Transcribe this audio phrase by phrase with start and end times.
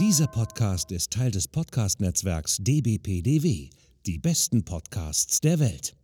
[0.00, 3.70] Dieser Podcast ist Teil des Podcast-Netzwerks dbpdw,
[4.06, 5.94] die besten Podcasts der Welt.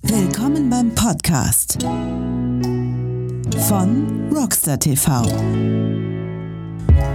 [0.00, 1.82] Willkommen beim Podcast
[3.68, 5.24] von Rockstar TV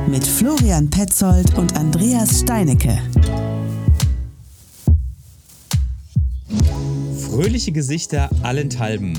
[0.07, 3.01] mit Florian Petzold und Andreas Steinecke.
[7.17, 9.15] Fröhliche Gesichter allenthalben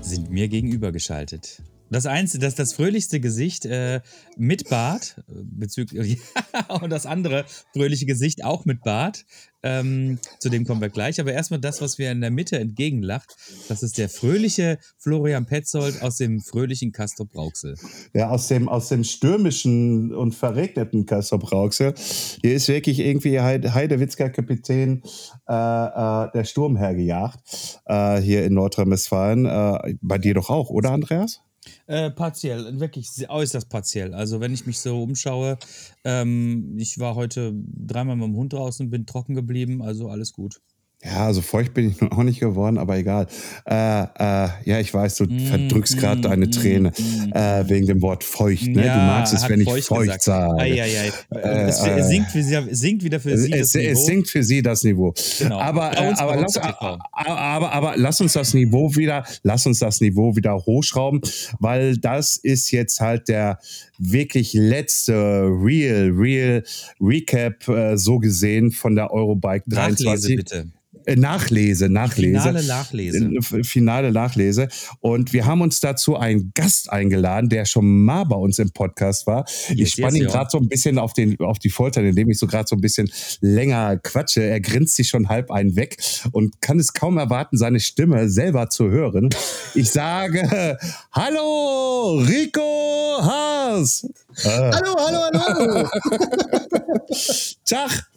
[0.00, 1.60] sind mir gegenübergeschaltet.
[1.90, 4.00] Das einzige, das, das fröhlichste Gesicht äh,
[4.36, 6.20] mit Bart, bezüglich,
[6.80, 9.24] und das andere fröhliche Gesicht auch mit Bart.
[9.62, 11.20] Ähm, zu dem kommen wir gleich.
[11.20, 13.36] Aber erstmal das, was mir in der Mitte entgegenlacht,
[13.68, 17.74] das ist der fröhliche Florian Petzold aus dem fröhlichen Castro Brauxel.
[18.14, 21.94] Ja, aus dem, aus dem stürmischen und verregneten Castro Brauxel.
[22.40, 25.02] Hier ist wirklich irgendwie Heidewitzker Kapitän
[25.48, 29.46] äh, äh, der Sturm hergejagt, äh, hier in Nordrhein-Westfalen.
[29.46, 31.40] Äh, bei dir doch auch, oder Andreas?
[31.86, 34.14] Äh, partiell, wirklich äußerst partiell.
[34.14, 35.58] Also wenn ich mich so umschaue,
[36.04, 40.60] ähm, ich war heute dreimal mit dem Hund draußen, bin trocken geblieben, also alles gut.
[41.04, 43.28] Ja, also feucht bin ich noch nicht geworden, aber egal.
[43.64, 47.68] Äh, äh, ja, ich weiß, du mm, verdrückst mm, gerade deine mm, Träne mm, äh,
[47.68, 48.66] wegen dem Wort feucht.
[48.66, 48.84] Ne?
[48.84, 50.60] Ja, du magst es, wenn ich feucht, feucht sage.
[50.60, 51.38] Ei, ei, ei.
[51.38, 53.92] Äh, es, es sinkt, für sie, sinkt wieder für sie es, das Niveau.
[53.92, 55.14] Es sinkt für sie das Niveau.
[55.38, 55.60] Genau.
[55.60, 60.00] Aber, äh, aber, lass, aber, aber, aber lass uns das Niveau wieder, lass uns das
[60.00, 61.20] Niveau wieder hochschrauben,
[61.60, 63.60] weil das ist jetzt halt der
[63.98, 66.64] wirklich letzte Real, Real
[67.00, 70.06] Recap äh, so gesehen von der Eurobike 23.
[70.06, 70.66] Nachlese bitte.
[71.08, 72.38] Äh, Nachlese, Nachlese.
[72.38, 73.30] Finale Nachlese.
[73.56, 74.68] Äh, finale Nachlese.
[75.00, 79.26] Und wir haben uns dazu einen Gast eingeladen, der schon mal bei uns im Podcast
[79.26, 79.46] war.
[79.68, 82.28] Yes, ich spanne yes, ihn gerade so ein bisschen auf, den, auf die Folter, indem
[82.30, 84.42] ich so gerade so ein bisschen länger quatsche.
[84.42, 85.96] Er grinst sich schon halb einen weg
[86.32, 89.30] und kann es kaum erwarten, seine Stimme selber zu hören.
[89.74, 90.76] Ich sage,
[91.12, 94.06] hallo, Rico Haas.
[94.44, 95.88] Hallo, hallo, hallo.
[97.64, 98.10] Tag.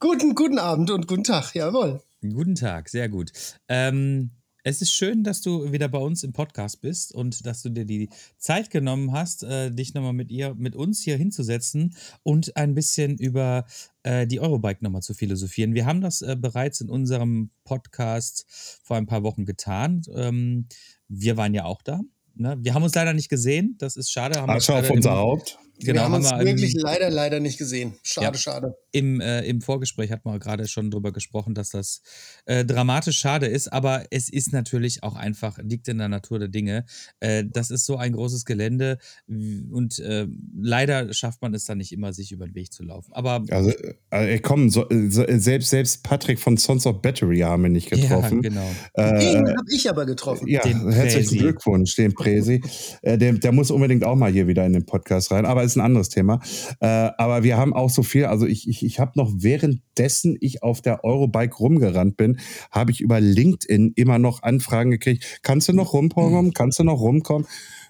[0.00, 2.00] Guten, guten Abend und guten Tag, jawohl.
[2.32, 3.32] Guten Tag, sehr gut.
[3.68, 4.30] Ähm,
[4.62, 7.84] es ist schön, dass du wieder bei uns im Podcast bist und dass du dir
[7.84, 8.08] die
[8.38, 13.18] Zeit genommen hast, äh, dich nochmal mit ihr, mit uns hier hinzusetzen und ein bisschen
[13.18, 13.66] über
[14.04, 15.74] äh, die Eurobike nochmal zu philosophieren.
[15.74, 18.46] Wir haben das äh, bereits in unserem Podcast
[18.82, 20.00] vor ein paar Wochen getan.
[20.14, 20.66] Ähm,
[21.08, 22.00] wir waren ja auch da.
[22.34, 22.56] Ne?
[22.58, 23.76] Wir haben uns leider nicht gesehen.
[23.78, 24.40] Das ist schade.
[24.40, 25.58] Haben Asche auf unser Haupt.
[25.80, 27.94] Genau, wir haben uns haben wirklich leider, leider nicht gesehen.
[28.02, 28.76] Schade, ja, schade.
[28.92, 32.00] Im, äh, Im Vorgespräch hat man gerade schon drüber gesprochen, dass das
[32.46, 36.48] äh, dramatisch schade ist, aber es ist natürlich auch einfach, liegt in der Natur der
[36.48, 36.84] Dinge.
[37.18, 41.92] Äh, das ist so ein großes Gelände und äh, leider schafft man es dann nicht
[41.92, 43.12] immer, sich über den Weg zu laufen.
[43.12, 43.72] Aber also,
[44.10, 48.42] äh, komm, so, so, selbst, selbst Patrick von Sons of Battery haben wir nicht getroffen.
[48.44, 48.70] Ja, genau.
[48.94, 50.46] Äh, den habe ich aber getroffen.
[50.46, 52.62] Ja, den herzlichen Glückwunsch, den Präsi.
[53.02, 55.46] der, der muss unbedingt auch mal hier wieder in den Podcast rein.
[55.46, 56.40] Aber ist ein anderes Thema.
[56.80, 60.62] Äh, aber wir haben auch so viel, also ich, ich, ich habe noch währenddessen ich
[60.62, 62.38] auf der Eurobike rumgerannt bin,
[62.70, 65.40] habe ich über LinkedIn immer noch Anfragen gekriegt.
[65.42, 66.52] Kannst du noch rumkommen?
[66.52, 67.46] Kannst du noch rumkommen?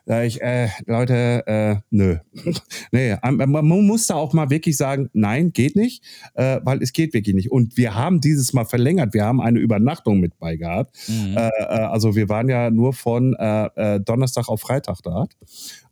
[0.06, 2.18] Da ich, äh, Leute, äh, nö.
[2.92, 7.14] nee, man muss da auch mal wirklich sagen, nein, geht nicht, äh, weil es geht
[7.14, 7.50] wirklich nicht.
[7.50, 9.14] Und wir haben dieses Mal verlängert.
[9.14, 10.94] Wir haben eine Übernachtung mit bei gehabt.
[11.08, 11.36] Mhm.
[11.36, 15.26] Äh, äh also wir waren ja nur von äh, äh, Donnerstag auf Freitag da.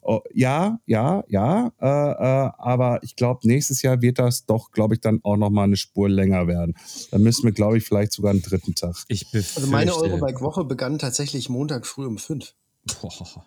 [0.05, 4.95] Oh, ja, ja, ja, äh, äh, aber ich glaube, nächstes Jahr wird das doch, glaube
[4.95, 6.75] ich, dann auch noch mal eine Spur länger werden.
[7.13, 8.97] Dann müssen wir, glaube ich, vielleicht sogar einen dritten Tag.
[9.07, 12.55] Ich also meine Eurobike-Woche begann tatsächlich Montag früh um fünf.
[13.01, 13.47] Boah.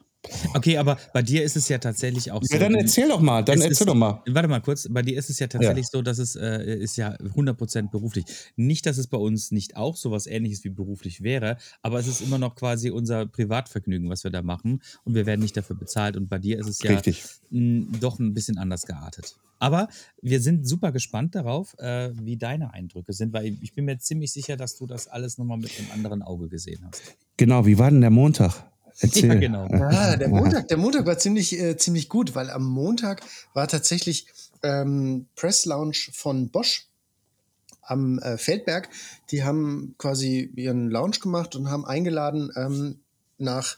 [0.53, 2.53] Okay, aber bei dir ist es ja tatsächlich auch so.
[2.53, 4.22] Ja, dann erzähl doch mal, dann erzähl ist, doch mal.
[4.28, 5.90] Warte mal kurz, bei dir ist es ja tatsächlich ja.
[5.91, 8.25] so, dass es äh, ist ja 100% beruflich.
[8.56, 12.22] Nicht, dass es bei uns nicht auch sowas ähnliches wie beruflich wäre, aber es ist
[12.22, 16.18] immer noch quasi unser Privatvergnügen, was wir da machen und wir werden nicht dafür bezahlt
[16.18, 17.02] und bei dir ist es ja
[17.52, 19.36] m, doch ein bisschen anders geartet.
[19.59, 19.88] Aber
[20.22, 24.31] wir sind super gespannt darauf, äh, wie deine Eindrücke sind, weil ich bin mir ziemlich
[24.31, 27.16] sicher, dass du das alles nochmal mit einem anderen Auge gesehen hast.
[27.38, 28.66] Genau, wie war denn der Montag?
[29.00, 29.29] Erzähl.
[29.29, 29.67] Ja, genau.
[29.72, 33.21] Ja, der Montag, der Montag war ziemlich, äh, ziemlich gut, weil am Montag
[33.53, 34.27] war tatsächlich
[34.63, 36.88] ähm, Press Lounge von Bosch
[37.81, 38.89] am äh, Feldberg.
[39.31, 43.00] Die haben quasi ihren Lounge gemacht und haben eingeladen ähm,
[43.38, 43.77] nach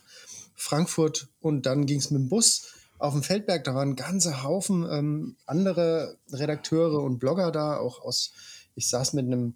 [0.54, 3.64] Frankfurt und dann ging es mit dem Bus auf dem Feldberg.
[3.64, 8.32] Da waren ein ganzer Haufen ähm, andere Redakteure und Blogger da, auch aus,
[8.74, 9.54] ich saß mit einem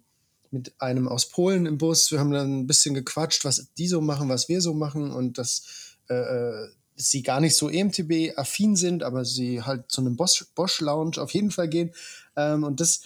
[0.53, 2.11] mit einem aus Polen im Bus.
[2.11, 5.37] Wir haben dann ein bisschen gequatscht, was die so machen, was wir so machen und
[5.37, 11.31] dass äh, sie gar nicht so EMTB-affin sind, aber sie halt zu einem Bosch-Lounge auf
[11.31, 11.91] jeden Fall gehen.
[12.35, 13.01] Ähm, und das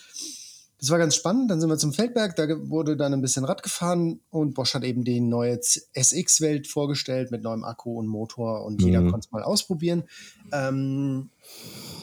[0.80, 1.50] das war ganz spannend.
[1.50, 4.84] Dann sind wir zum Feldberg, da wurde dann ein bisschen Rad gefahren und Bosch hat
[4.84, 9.10] eben die neue SX-Welt vorgestellt mit neuem Akku und Motor und jeder Mhm.
[9.10, 10.04] konnte es mal ausprobieren.
[10.52, 11.32] Ähm,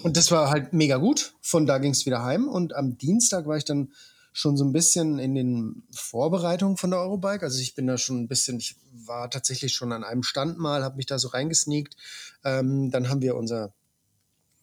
[0.02, 1.35] und das war halt mega gut.
[1.41, 3.93] Von da ging es wieder heim und am Dienstag war ich dann
[4.37, 7.45] schon so ein bisschen in den Vorbereitungen von der Eurobike.
[7.45, 10.83] Also ich bin da schon ein bisschen, ich war tatsächlich schon an einem Stand mal,
[10.83, 11.97] habe mich da so reingesneakt.
[12.43, 13.73] Ähm, dann haben wir unser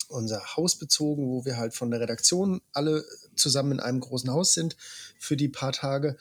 [0.09, 4.53] unser Haus bezogen, wo wir halt von der Redaktion alle zusammen in einem großen Haus
[4.53, 4.75] sind
[5.17, 6.17] für die paar Tage.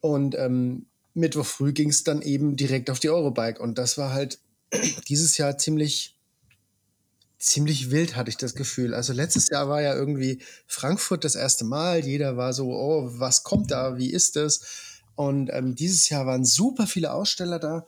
[0.00, 3.62] Und ähm, Mittwoch früh ging es dann eben direkt auf die Eurobike.
[3.62, 4.40] Und das war halt
[5.08, 6.18] dieses Jahr ziemlich,
[7.40, 8.94] ziemlich wild, hatte ich das Gefühl.
[8.94, 12.04] Also letztes Jahr war ja irgendwie Frankfurt das erste Mal.
[12.04, 13.96] Jeder war so, oh, was kommt da?
[13.96, 14.60] Wie ist das?
[15.16, 17.86] Und ähm, dieses Jahr waren super viele Aussteller da.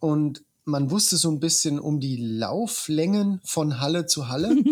[0.00, 4.56] Und man wusste so ein bisschen um die Lauflängen von Halle zu Halle.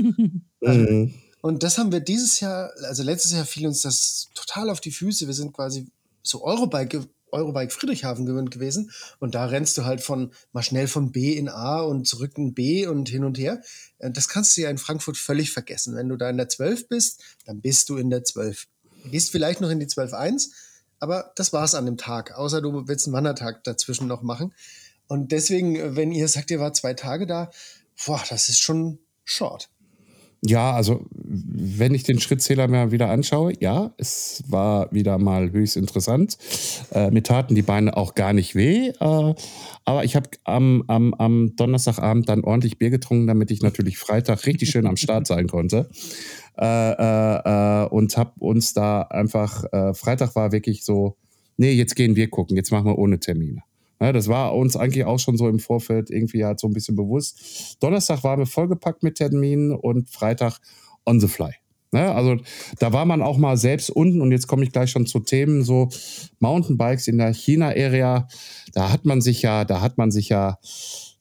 [0.60, 1.14] Mhm.
[1.40, 4.90] Und das haben wir dieses Jahr, also letztes Jahr fiel uns das total auf die
[4.90, 5.28] Füße.
[5.28, 5.86] Wir sind quasi
[6.20, 8.90] so Eurobike, Eurobike Friedrichshafen gewöhnt gewesen.
[9.18, 12.54] Und da rennst du halt von mal schnell von B in A und zurück in
[12.54, 13.60] B und hin und her.
[13.98, 15.94] Äh, Das kannst du ja in Frankfurt völlig vergessen.
[15.96, 18.66] Wenn du da in der 12 bist, dann bist du in der 12.
[19.04, 20.50] Du gehst vielleicht noch in die 12.1,
[20.98, 22.32] aber das war's an dem Tag.
[22.36, 24.52] Außer du willst einen Wandertag dazwischen noch machen.
[25.06, 27.50] Und deswegen, äh, wenn ihr sagt, ihr wart zwei Tage da,
[28.04, 29.68] boah, das ist schon short.
[30.40, 35.76] Ja, also wenn ich den Schrittzähler mir wieder anschaue, ja, es war wieder mal höchst
[35.76, 36.38] interessant.
[36.92, 39.34] Äh, mir taten die Beine auch gar nicht weh, äh,
[39.84, 44.46] aber ich habe am, am, am Donnerstagabend dann ordentlich Bier getrunken, damit ich natürlich Freitag
[44.46, 45.90] richtig schön am Start sein konnte.
[46.56, 51.16] Äh, äh, äh, und habe uns da einfach, äh, Freitag war wirklich so,
[51.56, 53.62] nee, jetzt gehen wir gucken, jetzt machen wir ohne Termine.
[54.00, 56.94] Ja, das war uns eigentlich auch schon so im Vorfeld irgendwie halt so ein bisschen
[56.94, 57.76] bewusst.
[57.80, 60.58] Donnerstag waren wir vollgepackt mit Terminen und Freitag
[61.04, 61.52] on the fly.
[61.90, 62.14] Ne?
[62.14, 62.36] Also
[62.78, 65.64] da war man auch mal selbst unten und jetzt komme ich gleich schon zu Themen
[65.64, 65.88] so
[66.38, 68.28] Mountainbikes in der China-Area.
[68.72, 70.58] Da hat man sich ja, da hat man sich ja,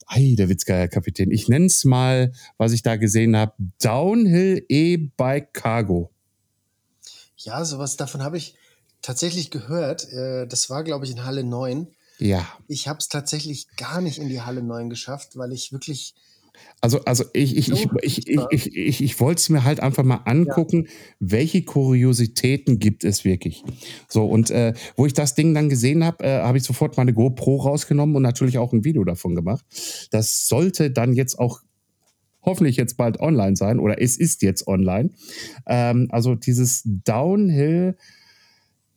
[0.06, 1.30] ei, der Witzgeier Kapitän.
[1.30, 3.52] Ich nenne es mal, was ich da gesehen habe,
[3.82, 6.10] Downhill E-Bike Cargo.
[7.36, 8.54] Ja, sowas davon habe ich
[9.02, 10.10] tatsächlich gehört.
[10.12, 11.88] Äh, Das war, glaube ich, in Halle 9.
[12.18, 16.14] Ja, Ich habe es tatsächlich gar nicht in die Halle 9 geschafft, weil ich wirklich,
[16.80, 20.02] Also, also ich, ich, ich, ich, ich, ich, ich, ich wollte es mir halt einfach
[20.02, 20.88] mal angucken,
[21.20, 23.62] welche Kuriositäten gibt es wirklich.
[24.08, 27.12] So, und äh, wo ich das Ding dann gesehen habe, äh, habe ich sofort meine
[27.12, 29.64] GoPro rausgenommen und natürlich auch ein Video davon gemacht.
[30.10, 31.60] Das sollte dann jetzt auch
[32.42, 35.10] hoffentlich jetzt bald online sein oder es ist jetzt online.
[35.66, 37.96] Ähm, also dieses Downhill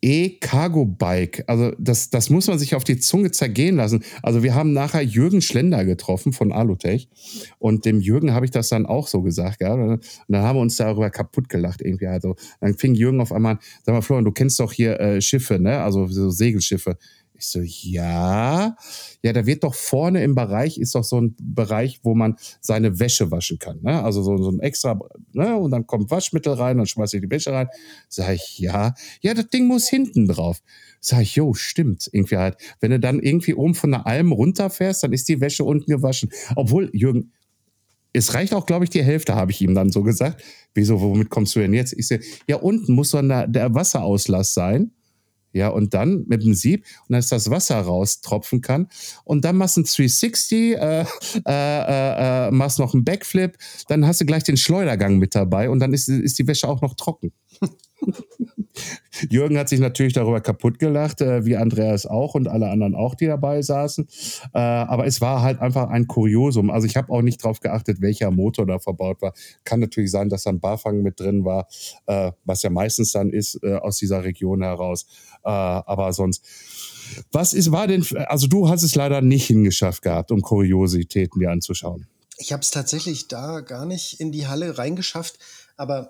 [0.02, 1.44] E-Cargo-Bike.
[1.48, 4.04] Also das, das muss man sich auf die Zunge zergehen lassen.
[4.24, 7.08] Also wir haben nachher Jürgen Schlender getroffen von Alutech
[7.60, 9.62] und dem Jürgen habe ich das dann auch so gesagt.
[9.62, 9.74] Ja?
[9.74, 12.08] Und dann haben wir uns darüber kaputt gelacht irgendwie.
[12.08, 15.22] Also dann fing Jürgen auf einmal an, sag mal Florian, du kennst doch hier äh,
[15.22, 15.82] Schiffe, ne?
[15.82, 16.98] also so Segelschiffe.
[17.42, 18.76] Ich so, ja.
[19.24, 23.00] Ja, da wird doch vorne im Bereich, ist doch so ein Bereich, wo man seine
[23.00, 23.80] Wäsche waschen kann.
[23.82, 24.04] Ne?
[24.04, 25.00] Also so, so ein extra,
[25.34, 25.58] ne?
[25.58, 27.68] und dann kommt Waschmittel rein, dann schmeiße ich die Wäsche rein.
[28.10, 28.94] Sag ich, ja.
[29.22, 30.62] Ja, das Ding muss hinten drauf.
[31.00, 32.08] Sag ich, jo, stimmt.
[32.12, 32.58] Irgendwie halt.
[32.80, 36.30] Wenn du dann irgendwie oben von der Alm runterfährst, dann ist die Wäsche unten gewaschen.
[36.56, 37.32] Obwohl, Jürgen,
[38.14, 40.44] es reicht auch, glaube ich, die Hälfte, habe ich ihm dann so gesagt.
[40.76, 41.94] Wieso, womit kommst du denn jetzt?
[41.94, 44.92] Ich so, ja, unten muss der, der Wasserauslass sein.
[45.54, 48.88] Ja, und dann mit dem Sieb und dass das Wasser raustropfen kann.
[49.24, 51.06] Und dann machst du ein 360, äh, äh,
[51.46, 53.58] äh, äh, machst noch einen Backflip,
[53.88, 56.82] dann hast du gleich den Schleudergang mit dabei und dann ist, ist die Wäsche auch
[56.82, 57.32] noch trocken.
[59.30, 63.16] Jürgen hat sich natürlich darüber kaputt gelacht, äh, wie Andreas auch und alle anderen auch,
[63.16, 64.08] die dabei saßen.
[64.54, 66.70] Äh, aber es war halt einfach ein Kuriosum.
[66.70, 69.34] Also ich habe auch nicht drauf geachtet, welcher Motor da verbaut war.
[69.64, 71.68] Kann natürlich sein, dass da ein Barfang mit drin war,
[72.08, 75.06] äh, was ja meistens dann ist äh, aus dieser Region heraus.
[75.44, 76.46] Äh, aber sonst.
[77.32, 81.52] Was ist, war denn, also du hast es leider nicht hingeschafft gehabt, um Kuriositäten dir
[81.52, 82.08] anzuschauen.
[82.38, 85.38] ich habe es tatsächlich da gar nicht in die Halle reingeschafft,
[85.76, 86.10] aber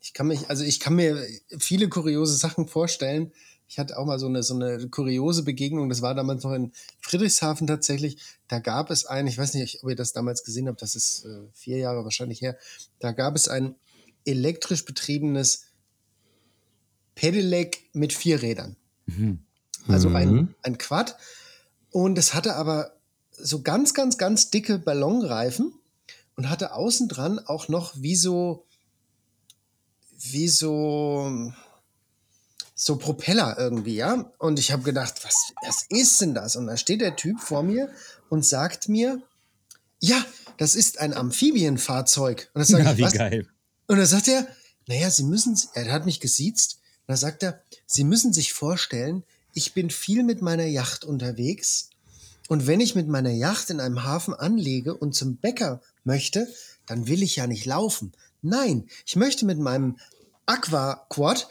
[0.00, 1.22] ich kann mich, also ich kann mir
[1.58, 3.32] viele kuriose Sachen vorstellen.
[3.70, 6.72] Ich hatte auch mal so eine, so eine kuriose Begegnung, das war damals noch in
[7.00, 8.16] Friedrichshafen tatsächlich.
[8.48, 11.26] Da gab es ein, ich weiß nicht, ob ihr das damals gesehen habt, das ist
[11.26, 12.56] äh, vier Jahre wahrscheinlich her.
[12.98, 13.74] Da gab es ein
[14.24, 15.64] elektrisch betriebenes
[17.14, 18.76] Pedelec mit vier Rädern.
[19.86, 20.54] Also ein, Mhm.
[20.62, 21.16] ein Quad.
[21.90, 22.92] Und es hatte aber
[23.32, 25.72] so ganz, ganz, ganz dicke Ballonreifen
[26.36, 28.66] und hatte außen dran auch noch wie so,
[30.20, 31.52] wie so,
[32.74, 34.30] so Propeller irgendwie, ja.
[34.38, 36.56] Und ich habe gedacht, was, was ist denn das?
[36.56, 37.90] Und da steht der Typ vor mir
[38.28, 39.22] und sagt mir,
[40.00, 40.24] ja,
[40.58, 42.50] das ist ein Amphibienfahrzeug.
[42.54, 43.12] Und das sag Na, ich, wie was?
[43.12, 43.48] geil.
[43.86, 44.46] Und dann sagt er,
[44.86, 49.72] naja, Sie müssen, er hat mich gesiezt, da sagt er, Sie müssen sich vorstellen, ich
[49.72, 51.90] bin viel mit meiner Yacht unterwegs
[52.48, 56.48] und wenn ich mit meiner Yacht in einem Hafen anlege und zum Bäcker möchte,
[56.86, 58.12] dann will ich ja nicht laufen.
[58.42, 59.98] Nein, ich möchte mit meinem
[60.46, 61.48] Aqua Quad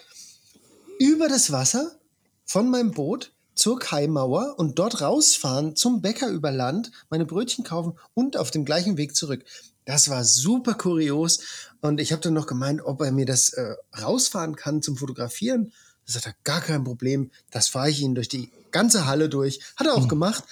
[0.99, 1.99] über das Wasser
[2.45, 7.97] von meinem Boot zur Kaimauer und dort rausfahren zum Bäcker über Land, meine Brötchen kaufen
[8.13, 9.43] und auf dem gleichen Weg zurück.
[9.85, 11.39] Das war super kurios
[11.81, 15.73] und ich habe dann noch gemeint, ob er mir das äh, rausfahren kann zum Fotografieren.
[16.05, 19.59] Da sagt er, gar kein Problem, das fahre ich Ihnen durch die ganze Halle durch.
[19.75, 20.43] Hat er auch gemacht.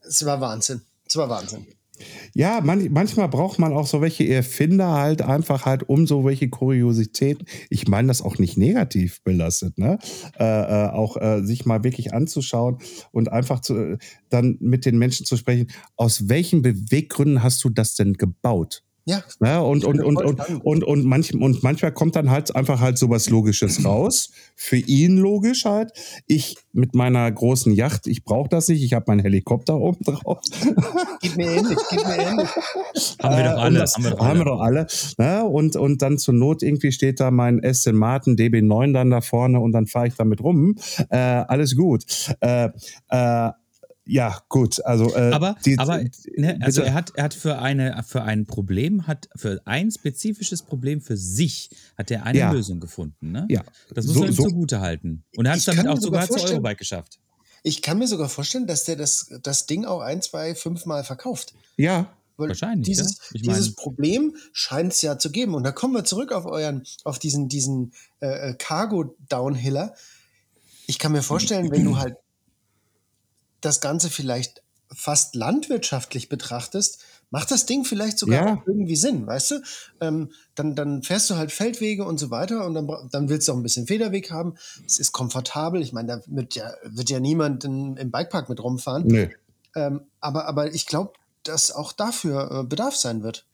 [0.00, 0.82] Es war Wahnsinn.
[1.06, 1.66] Es war Wahnsinn.
[2.34, 6.48] Ja, man, manchmal braucht man auch so welche Erfinder halt einfach halt um so welche
[6.48, 7.46] Kuriositäten.
[7.70, 9.98] Ich meine das auch nicht negativ belastet, ne?
[10.38, 12.78] Äh, äh, auch äh, sich mal wirklich anzuschauen
[13.12, 13.98] und einfach zu,
[14.28, 15.68] dann mit den Menschen zu sprechen.
[15.96, 18.82] Aus welchen Beweggründen hast du das denn gebaut?
[19.06, 19.22] Ja.
[19.44, 20.60] Ja, und, Ich und, und, und, dran.
[20.62, 24.30] und, und, manch, und manchmal kommt dann halt einfach halt sowas Logisches raus.
[24.56, 25.92] Für ihn logisch halt.
[26.26, 28.82] Ich mit meiner großen Yacht, ich brauche das nicht.
[28.82, 30.38] Ich habe meinen Helikopter oben drauf.
[31.20, 32.48] Geht mir ähnlich, geht mir ähnlich.
[33.22, 33.78] Haben wir Äh, doch und alle.
[33.78, 34.86] Das, haben wir doch haben wir alle.
[34.86, 35.40] doch alle.
[35.42, 35.44] Ne?
[35.44, 39.60] Und, und dann zur Not irgendwie steht da mein Aston Martin DB9 dann da vorne
[39.60, 40.76] und dann fahre ich damit rum.
[41.10, 42.04] Äh, alles gut.
[42.40, 42.70] Äh,
[43.10, 43.50] äh,
[44.06, 44.84] ja, gut.
[44.84, 46.02] Also, äh, Aber, die- aber
[46.36, 46.88] ne, also bitte.
[46.90, 51.16] er hat, er hat für, eine, für ein Problem, hat für ein spezifisches Problem für
[51.16, 52.52] sich, hat er eine Ja.
[52.52, 53.32] Lösung gefunden.
[53.32, 53.46] Ne?
[53.50, 53.62] Ja.
[53.94, 55.24] Das muss So- man ihm so- zugute halten.
[55.36, 57.18] Und er hat es damit auch sogar sogar vorstellen- Eurobike geschafft.
[57.62, 61.02] Ich kann mir sogar vorstellen, dass der das, das Ding auch ein, zwei, fünf Mal
[61.04, 61.54] verkauft.
[61.76, 63.24] ja, Weil Wahrscheinlich, Dieses, ja.
[63.34, 65.54] Ich dieses mein- Problem scheint es ja zu geben.
[65.54, 69.94] Und da kommen wir zurück auf euren, auf diesen, diesen äh, äh, Cargo-Downhiller.
[70.88, 72.16] Ich kann mir vorstellen, wenn du halt
[73.64, 78.62] das Ganze vielleicht fast landwirtschaftlich betrachtest, macht das Ding vielleicht sogar Ja.
[78.66, 79.62] irgendwie Sinn, weißt du?
[80.00, 83.52] Ähm, dann, dann fährst du halt Feldwege und so weiter und dann, dann willst du
[83.52, 84.54] auch ein bisschen Federweg haben.
[84.86, 85.82] Es ist komfortabel.
[85.82, 89.06] Ich meine, da wird ja, wird ja niemand in, im Bikepark mit rumfahren.
[89.06, 89.28] nö,
[89.74, 93.46] Ähm, aber, aber ich glaube, dass auch dafür äh, Bedarf sein wird.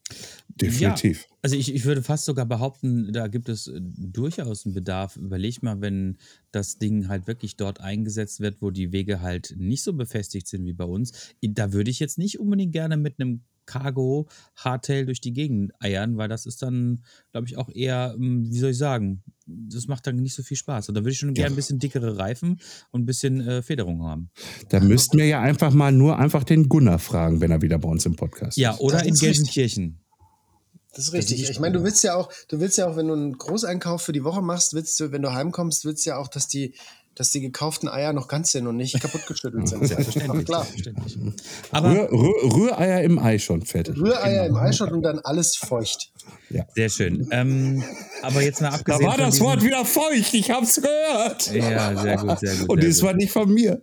[0.48, 1.26] Definitiv.
[1.42, 5.16] Also ich, ich würde fast sogar behaupten, da gibt es äh, durchaus einen Bedarf.
[5.16, 6.18] Überleg mal, wenn
[6.52, 10.64] das Ding halt wirklich dort eingesetzt wird, wo die Wege halt nicht so befestigt sind
[10.66, 11.34] wie bei uns.
[11.42, 16.16] Da würde ich jetzt nicht unbedingt gerne mit einem Cargo Hardtail durch die Gegend eiern,
[16.16, 17.02] weil das ist dann,
[17.32, 20.56] glaube ich, auch eher, ähm, wie soll ich sagen, das macht dann nicht so viel
[20.56, 20.88] Spaß.
[20.88, 24.02] Und da würde ich schon gerne ein bisschen dickere Reifen und ein bisschen äh, Federung
[24.04, 24.30] haben.
[24.68, 27.88] Da müssten wir ja einfach mal nur einfach den Gunnar fragen, wenn er wieder bei
[27.88, 28.80] uns im Podcast Ja, ist.
[28.80, 29.28] oder Das in richtig.
[29.28, 30.00] Gelsenkirchen.
[30.92, 31.48] Das ist richtig.
[31.48, 34.12] Ich meine, du willst ja auch, du willst ja auch, wenn du einen Großeinkauf für
[34.12, 36.74] die Woche machst, willst du, wenn du heimkommst, willst du ja auch, dass die,
[37.14, 39.86] dass die gekauften Eier noch ganz sind und nicht kaputt geschüttelt sind.
[39.86, 40.46] Selbstverständlich.
[40.46, 40.64] Klar.
[40.64, 41.18] selbstverständlich.
[41.70, 43.96] Aber Rühr, Rühr, Rühreier im Ei schon fertig.
[43.96, 46.12] Rühreier im Eischott und dann alles feucht.
[46.74, 47.28] sehr schön.
[47.30, 47.82] Ähm,
[48.22, 51.52] aber jetzt mal Da abgesehen war von das diesen- Wort wieder feucht, ich hab's gehört.
[51.52, 52.68] Ja, sehr gut, sehr gut.
[52.70, 53.06] Und sehr das gut.
[53.06, 53.82] war nicht von mir.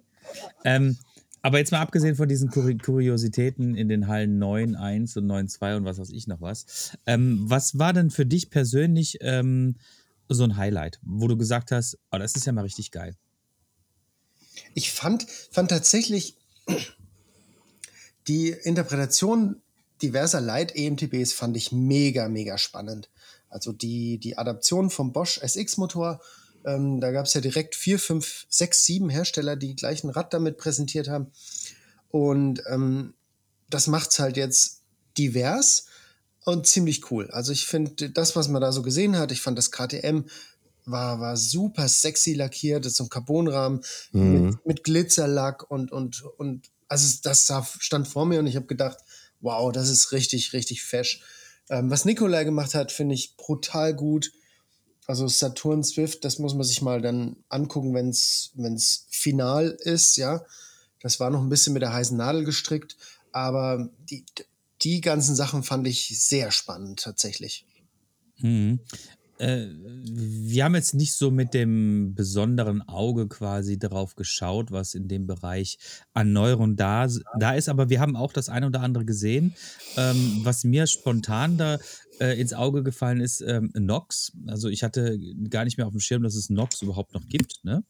[0.64, 0.98] Ähm,
[1.44, 5.48] aber jetzt mal abgesehen von diesen Kuri Kuriositäten in den Hallen 9, 1 und 9,
[5.48, 6.98] 2 und was weiß ich noch was.
[7.06, 9.76] Ähm, was war denn für dich persönlich ähm,
[10.30, 13.16] so ein Highlight, wo du gesagt hast, oh, das ist ja mal richtig geil?
[14.74, 16.36] Ich fand, fand tatsächlich
[18.28, 19.62] die Interpretation
[20.02, 23.10] diverser Leit-EMTBs fand ich mega, mega spannend.
[23.50, 26.22] Also die, die Adaption vom Bosch SX-Motor,
[26.66, 30.58] ähm, da gab es ja direkt vier, fünf, sechs, sieben Hersteller, die gleichen Rad damit
[30.58, 31.32] präsentiert haben.
[32.10, 33.14] Und ähm,
[33.70, 34.84] das macht es halt jetzt
[35.18, 35.88] divers
[36.48, 37.30] und ziemlich cool.
[37.32, 40.22] Also ich finde, das, was man da so gesehen hat, ich fand das KTM
[40.86, 43.82] war, war super sexy lackiert, das ist so ein Carbonrahmen
[44.14, 48.98] mit, mit Glitzerlack und, und, und also das stand vor mir und ich habe gedacht,
[49.42, 51.22] wow, das ist richtig, richtig fesch.
[51.70, 54.32] Ähm, was Nikolai gemacht hat, finde ich brutal gut.
[55.06, 60.46] Also Saturn Swift, das muss man sich mal dann angucken, wenn es final ist, ja.
[61.02, 62.96] Das war noch ein bisschen mit der heißen Nadel gestrickt,
[63.34, 64.24] aber die,
[64.82, 67.66] die ganzen Sachen fand ich sehr spannend tatsächlich.
[68.40, 68.80] Mhm.
[69.40, 75.08] Äh, wir haben jetzt nicht so mit dem besonderen Auge quasi darauf geschaut, was in
[75.08, 75.78] dem Bereich
[76.14, 77.08] an Neuerung da,
[77.40, 79.54] da ist, aber wir haben auch das eine oder andere gesehen.
[79.96, 81.78] Ähm, was mir spontan da
[82.20, 84.32] äh, ins Auge gefallen ist, ähm, Nox.
[84.48, 85.20] Also ich hatte
[85.50, 87.64] gar nicht mehr auf dem Schirm, dass es Nox überhaupt noch gibt.
[87.64, 87.84] Ne?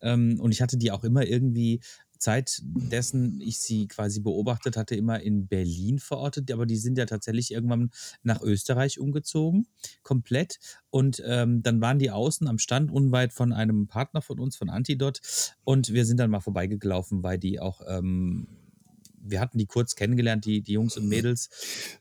[0.00, 1.80] Ähm, und ich hatte die auch immer irgendwie
[2.18, 7.06] Zeit dessen ich sie quasi beobachtet hatte, immer in Berlin verortet, aber die sind ja
[7.06, 7.90] tatsächlich irgendwann
[8.22, 9.66] nach Österreich umgezogen,
[10.02, 10.58] komplett.
[10.90, 14.70] Und ähm, dann waren die außen am Stand unweit von einem Partner von uns, von
[14.70, 15.20] Antidot.
[15.64, 18.46] Und wir sind dann mal vorbeigelaufen, weil die auch ähm,
[19.30, 21.48] wir hatten die kurz kennengelernt, die, die Jungs und Mädels.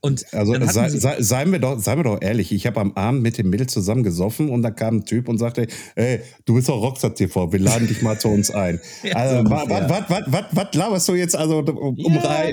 [0.02, 3.22] Und also sei, sei, seien, wir doch, seien wir doch ehrlich, ich habe am Abend
[3.22, 6.70] mit dem Mädel zusammen gesoffen und da kam ein Typ und sagte, hey, du bist
[6.70, 8.80] doch Rockstar TV, wir laden dich mal zu uns ein.
[9.04, 9.90] Ja, also, so was, ungefähr.
[9.90, 12.52] was, was, was, was laberst du jetzt also um, um Ja, Rei-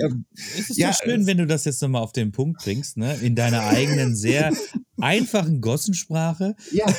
[0.59, 2.97] Es ist Ja, doch schön, es- wenn du das jetzt nochmal auf den Punkt bringst,
[2.97, 3.17] ne?
[3.23, 4.53] In deiner eigenen, sehr
[5.01, 6.55] einfachen Gossensprache.
[6.73, 6.87] Ja,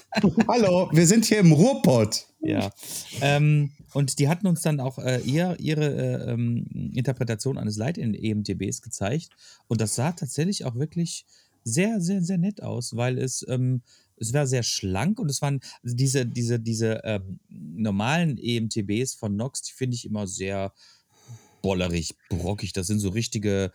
[0.48, 2.26] Hallo, wir sind hier im Ruhrpott.
[2.40, 2.70] Ja.
[3.20, 8.82] Ähm, und die hatten uns dann auch äh, ihr, ihre äh, ähm, Interpretation eines Leit-EMTBs
[8.82, 9.30] gezeigt.
[9.68, 11.24] Und das sah tatsächlich auch wirklich
[11.64, 13.82] sehr, sehr, sehr nett aus, weil es, ähm,
[14.16, 19.36] es war sehr schlank und es waren also diese, diese, diese ähm, normalen EMTBs von
[19.36, 20.72] Nox, die finde ich immer sehr
[21.60, 22.72] bollerig, brockig.
[22.72, 23.72] Das sind so richtige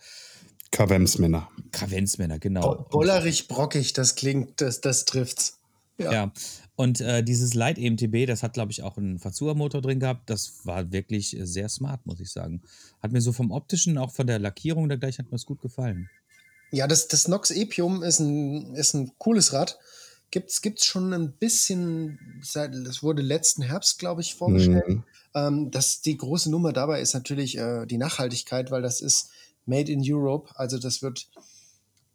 [0.70, 1.48] Kavemsmänner.
[1.72, 2.76] Kavenzmänner, genau.
[2.76, 5.57] Bo bollerig, brockig, das klingt, das, das trifft's.
[5.98, 6.12] Ja.
[6.12, 6.32] Ja,
[6.76, 10.30] und äh, dieses Light EMTB, das hat, glaube ich, auch einen Fazua-Motor drin gehabt.
[10.30, 12.62] Das war wirklich sehr smart, muss ich sagen.
[13.02, 16.08] Hat mir so vom optischen, auch von der Lackierung dergleichen, hat mir das gut gefallen.
[16.70, 19.78] Ja, das, das Nox Epium ist ein, ist ein cooles Rad.
[20.30, 24.86] Gibt's, gibt's schon ein bisschen, seit, das wurde letzten Herbst, glaube ich, vorgestellt.
[24.86, 25.04] Mhm.
[25.34, 29.30] Ähm, das, die große Nummer dabei ist natürlich äh, die Nachhaltigkeit, weil das ist
[29.66, 30.50] made in Europe.
[30.54, 31.28] Also das wird,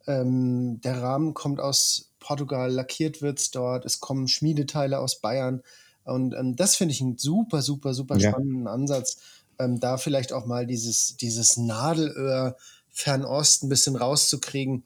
[0.06, 5.62] ähm, der Rahmen kommt aus Portugal, lackiert wird's dort, es kommen Schmiedeteile aus Bayern.
[6.04, 8.30] Und ähm, das finde ich einen super, super, super Ja.
[8.30, 9.18] spannenden Ansatz,
[9.58, 12.56] ähm, da vielleicht auch mal dieses, dieses Nadelöhr
[12.90, 14.84] Fernost ein bisschen rauszukriegen.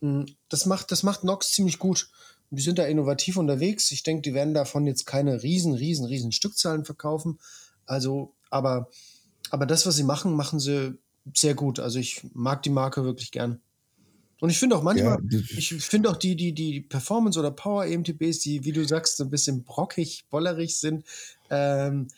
[0.00, 2.10] Mm, Das macht, das macht Nox ziemlich gut.
[2.50, 3.90] Die sind da innovativ unterwegs.
[3.92, 7.38] Ich denke, die werden davon jetzt keine riesen, riesen, riesen Stückzahlen verkaufen.
[7.86, 8.88] Also, aber,
[9.50, 10.98] aber das, was sie machen, machen sie
[11.34, 11.78] sehr gut.
[11.80, 13.60] Also ich mag die Marke wirklich gern.
[14.42, 18.40] Und ich finde auch manchmal, Ja, ich finde auch die, die, die Performance- oder Power-EMTBs,
[18.40, 21.04] die, wie du sagst, so ein bisschen brockig, bollerig sind,
[21.48, 22.08] ähm,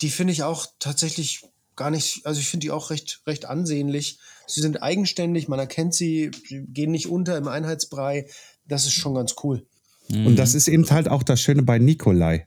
[0.00, 1.42] die finde ich auch tatsächlich
[1.74, 4.20] gar nicht, also ich finde die auch recht, recht ansehnlich.
[4.46, 8.28] Sie sind eigenständig, man erkennt sie, sie gehen nicht unter im Einheitsbrei.
[8.68, 9.66] Das ist schon ganz cool.
[10.10, 12.46] Und das ist eben halt auch das Schöne bei Nikolai.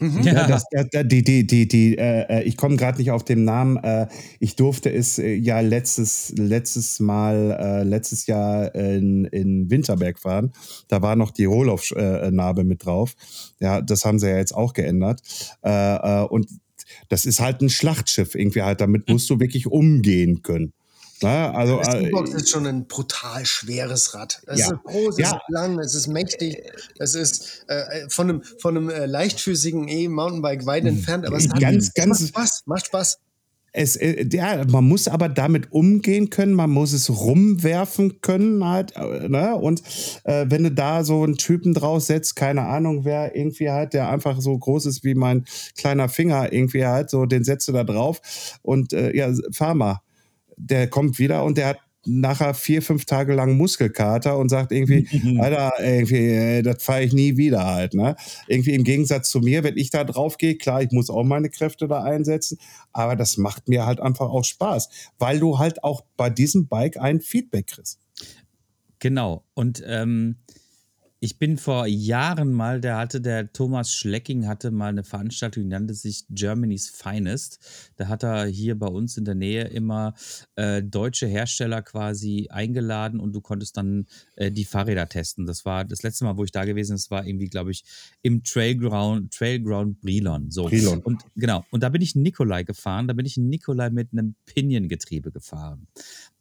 [0.00, 3.10] Ja, Ja, das, der, der, die, die, die, die, äh, äh, ich komme gerade nicht
[3.10, 3.78] auf den Namen.
[3.78, 4.08] Äh,
[4.40, 10.52] ich durfte es äh, ja letztes, letztes Mal, äh, letztes Jahr in, in Winterberg fahren.
[10.88, 13.14] Da war noch die Rohloff-Narbe mit drauf.
[13.58, 15.22] Ja, das haben sie ja jetzt auch geändert.
[15.64, 16.46] Äh, äh, und
[17.08, 18.80] das ist halt ein Schlachtschiff irgendwie halt.
[18.80, 20.72] Damit musst du wirklich umgehen können.
[21.22, 24.42] Na, also, Das äh, E-Box ist schon ein brutal schweres Rad.
[24.46, 24.66] Es Ja.
[24.72, 25.26] ist groß, Ja.
[25.28, 26.62] es ist lang, es ist mächtig,
[26.98, 31.92] es ist äh, von einem, von einem äh, leichtfüßigen E-Mountainbike weit entfernt, aber es, Ganz,
[31.94, 33.18] ganz- macht Spaß, macht Spaß.
[33.72, 38.94] es, äh, ja, man muss aber damit umgehen können, man muss es rumwerfen können halt,
[38.96, 39.54] äh, ne?
[39.56, 39.82] Und
[40.24, 44.08] äh, wenn du da so einen Typen draus setzt, keine Ahnung, wer irgendwie halt, der
[44.10, 45.44] einfach so groß ist wie mein
[45.78, 48.20] kleiner Finger, irgendwie halt, so, den setzt du da drauf
[48.62, 50.00] und äh, ja, fahr mal.
[50.56, 55.08] Der kommt wieder und der hat nachher vier, fünf Tage lang Muskelkater und sagt irgendwie,
[55.40, 58.16] Alter, irgendwie, äh, das fahre ich nie wieder halt, ne?
[58.46, 61.50] Irgendwie im Gegensatz zu mir, wenn ich da drauf gehe, klar, ich muss auch meine
[61.50, 62.58] Kräfte da einsetzen,
[62.92, 64.88] aber das macht mir halt einfach auch Spaß,
[65.18, 67.98] weil du halt auch bei diesem Bike ein Feedback kriegst.
[68.98, 69.44] Genau.
[69.54, 70.36] Und ähm,
[71.20, 75.68] ich bin vor Jahren mal, der hatte, der Thomas Schlecking hatte mal eine Veranstaltung, die
[75.68, 77.58] nannte sich Germany's Finest.
[77.96, 80.14] Da hat er hier bei uns in der Nähe immer
[80.56, 85.46] äh, deutsche Hersteller quasi eingeladen und du konntest dann äh, die Fahrräder testen.
[85.46, 87.84] Das war das letzte Mal, wo ich da gewesen bin, das war irgendwie, glaube ich,
[88.22, 90.50] im Trailground, Trailground Brilon.
[90.50, 90.64] So.
[90.64, 91.00] Brilon.
[91.00, 95.32] Und genau, und da bin ich Nikolai gefahren, da bin ich Nikolai mit einem Pinion-Getriebe
[95.32, 95.86] gefahren.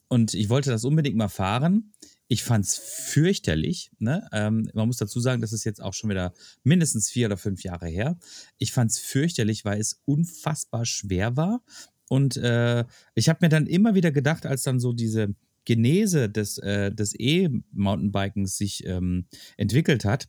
[0.07, 1.91] Und ich wollte das unbedingt mal fahren.
[2.27, 3.91] Ich fand es fürchterlich.
[3.99, 4.27] Ne?
[4.31, 6.33] Ähm, man muss dazu sagen, das ist jetzt auch schon wieder
[6.63, 8.17] mindestens vier oder fünf Jahre her.
[8.57, 11.61] Ich fand es fürchterlich, weil es unfassbar schwer war.
[12.09, 15.35] Und äh, ich habe mir dann immer wieder gedacht, als dann so diese
[15.65, 19.25] Genese des, äh, des E-Mountainbikens sich ähm,
[19.57, 20.27] entwickelt hat,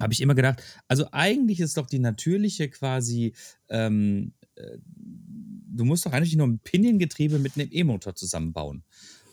[0.00, 3.34] habe ich immer gedacht, also eigentlich ist doch die natürliche quasi,
[3.68, 8.82] ähm, äh, du musst doch eigentlich nur ein Piniengetriebe mit einem E-Motor zusammenbauen.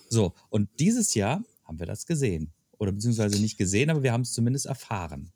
[0.10, 2.52] So, und dieses Jahr haben wir das gesehen.
[2.80, 5.32] Oder beziehungsweise nicht gesehen, aber wir haben es zumindest erfahren.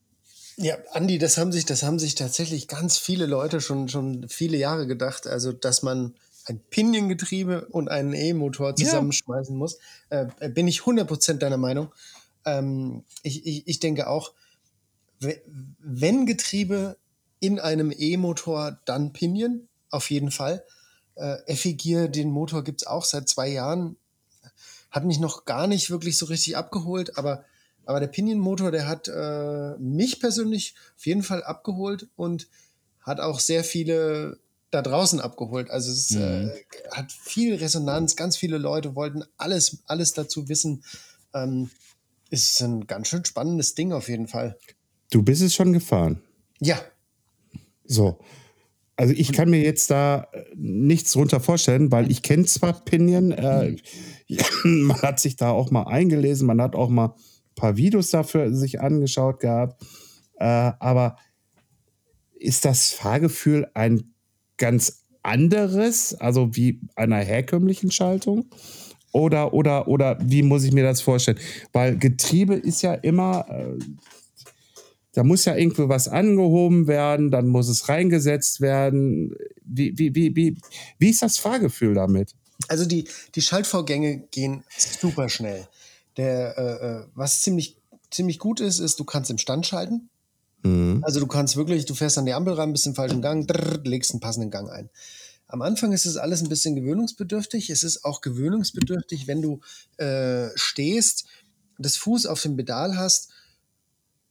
[0.57, 4.57] Ja, Andi, das haben sich, das haben sich tatsächlich ganz viele Leute schon, schon viele
[4.57, 5.27] Jahre gedacht.
[5.27, 6.13] Also, dass man
[6.45, 9.77] ein Piniengetriebe und einen E-Motor zusammenschmeißen muss,
[10.09, 11.91] äh, bin ich 100% deiner Meinung.
[12.45, 14.33] Ähm, ich, ich, ich denke auch,
[15.19, 15.41] we-
[15.79, 16.97] wenn Getriebe
[17.39, 20.63] in einem E-Motor, dann Pinion, auf jeden Fall.
[21.15, 23.95] Äh, Effigier, den Motor gibt's auch seit zwei Jahren.
[24.93, 27.43] Hat mich noch gar nicht wirklich so richtig abgeholt, aber,
[27.85, 32.47] aber der Pinion-Motor, der hat äh, mich persönlich auf jeden Fall abgeholt und
[33.01, 34.37] hat auch sehr viele
[34.71, 35.69] da draußen abgeholt.
[35.69, 36.21] Also es Mhm.
[36.21, 40.83] äh, hat viel Resonanz, ganz viele Leute wollten alles, alles dazu wissen.
[41.33, 41.69] Ähm,
[42.29, 44.57] ist ein ganz schön spannendes Ding auf jeden Fall.
[45.11, 46.21] Du bist es schon gefahren.
[46.59, 46.79] Ja,
[47.85, 48.19] So.
[48.95, 53.31] Also ich kann mir jetzt da äh, nichts drunter vorstellen, weil ich kenne zwar Pinion,
[53.31, 53.75] äh,
[54.63, 58.53] man hat sich da auch mal eingelesen, man hat auch mal ein paar Videos dafür
[58.53, 59.83] sich angeschaut gehabt,
[60.37, 61.17] äh, aber
[62.35, 64.13] ist das Fahrgefühl ein
[64.57, 68.45] ganz anderes, also wie einer herkömmlichen Schaltung?
[69.13, 71.37] Oder, oder, oder wie muss ich mir das vorstellen?
[71.71, 73.77] Weil Getriebe ist ja immer, äh,
[75.13, 79.35] da muss ja irgendwo was angehoben werden, dann muss es reingesetzt werden.
[79.63, 80.57] Wie, wie, wie, wie,
[80.97, 82.35] wie ist das Fahrgefühl damit?
[82.67, 85.67] also die, die Schaltvorgänge gehen super schnell.
[86.17, 87.77] Der, äh, äh, was ziemlich,
[88.11, 90.09] ziemlich gut ist, ist, du kannst im Stand schalten.
[90.63, 91.03] Mhm.
[91.03, 93.79] Also du kannst wirklich, du fährst an die Ampel ran, bist im falschen Gang, drrr,
[93.83, 94.89] legst einen passenden Gang ein.
[95.47, 97.69] Am Anfang ist es alles ein bisschen gewöhnungsbedürftig.
[97.69, 99.59] Es ist auch gewöhnungsbedürftig, wenn du
[99.97, 101.25] äh, stehst,
[101.77, 103.29] das Fuß auf dem Pedal hast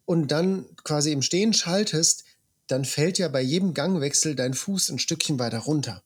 [0.05, 2.25] und dann quasi im Stehen schaltest,
[2.67, 6.03] dann fällt ja bei jedem Gangwechsel dein Fuß ein Stückchen weiter runter.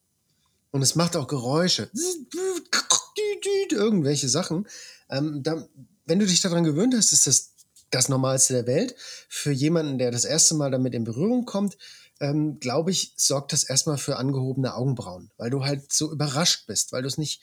[0.70, 1.90] Und es macht auch Geräusche.
[3.70, 4.66] Irgendwelche Sachen.
[5.08, 5.66] Ähm, da,
[6.04, 7.52] wenn du dich daran gewöhnt hast, ist das
[7.90, 8.94] das Normalste der Welt.
[9.28, 11.78] Für jemanden, der das erste Mal damit in Berührung kommt,
[12.20, 16.92] ähm, glaube ich, sorgt das erstmal für angehobene Augenbrauen, weil du halt so überrascht bist,
[16.92, 17.42] weil du es nicht.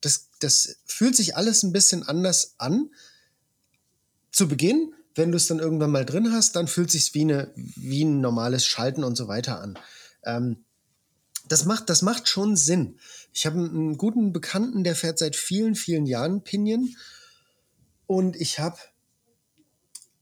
[0.00, 2.90] Das, das fühlt sich alles ein bisschen anders an.
[4.30, 7.52] Zu Beginn, wenn du es dann irgendwann mal drin hast, dann fühlt sich wie, eine,
[7.54, 9.78] wie ein normales Schalten und so weiter an.
[10.24, 10.64] Ähm,
[11.48, 12.98] das macht, das macht schon Sinn.
[13.32, 16.94] Ich habe einen guten Bekannten, der fährt seit vielen, vielen Jahren Pinion.
[18.06, 18.78] Und ich habe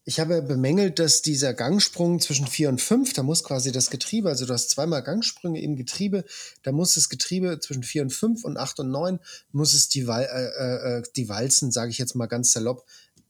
[0.07, 4.29] ich habe bemängelt, dass dieser Gangsprung zwischen 4 und 5, da muss quasi das Getriebe,
[4.29, 6.25] also du hast zweimal Gangsprünge im Getriebe,
[6.63, 9.19] da muss das Getriebe zwischen 4 und 5 und 8 und 9,
[9.53, 12.85] muss es die, Wal äh, äh, die Walzen, sage ich jetzt mal ganz salopp,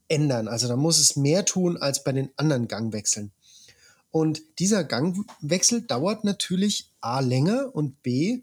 [0.09, 0.49] ändern.
[0.49, 3.33] Also da muss es mehr tun als bei den anderen Gangwechseln.
[4.11, 8.43] Und dieser Gangwechsel dauert natürlich A länger und B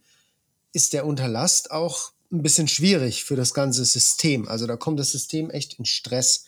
[0.74, 4.48] ist der Unterlast auch ein bisschen schwierig für das ganze System.
[4.48, 6.46] Also da kommt das System echt in Stress.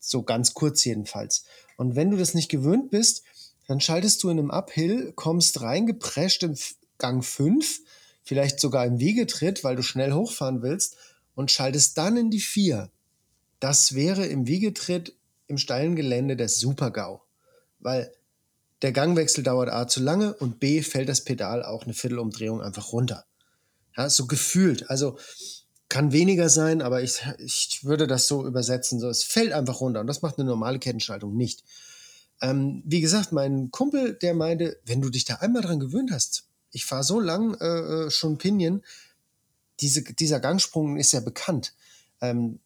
[0.00, 1.44] So ganz kurz jedenfalls.
[1.76, 3.22] Und wenn du das nicht gewöhnt bist,
[3.66, 6.56] dann schaltest du in einem Uphill, kommst reingeprescht im
[6.98, 7.80] Gang 5,
[8.24, 10.96] vielleicht sogar im Wiegetritt, weil du schnell hochfahren willst,
[11.34, 12.90] und schaltest dann in die 4.
[13.60, 15.14] Das wäre im Wiegetritt
[15.46, 17.20] im steilen Gelände der Super-GAU.
[17.80, 18.12] Weil
[18.82, 22.92] der Gangwechsel dauert A zu lange und B fällt das Pedal auch eine Viertelumdrehung einfach
[22.92, 23.24] runter.
[23.96, 24.88] Ja, so gefühlt.
[24.90, 25.18] Also
[25.88, 29.00] kann weniger sein, aber ich, ich würde das so übersetzen.
[29.00, 31.64] So, es fällt einfach runter und das macht eine normale Kettenschaltung nicht.
[32.40, 36.44] Ähm, wie gesagt, mein Kumpel, der meinte, wenn du dich da einmal dran gewöhnt hast,
[36.70, 38.84] ich fahre so lang äh, äh, schon Pinion,
[39.80, 41.74] diese, dieser Gangsprung ist ja bekannt.
[42.20, 42.60] Ähm,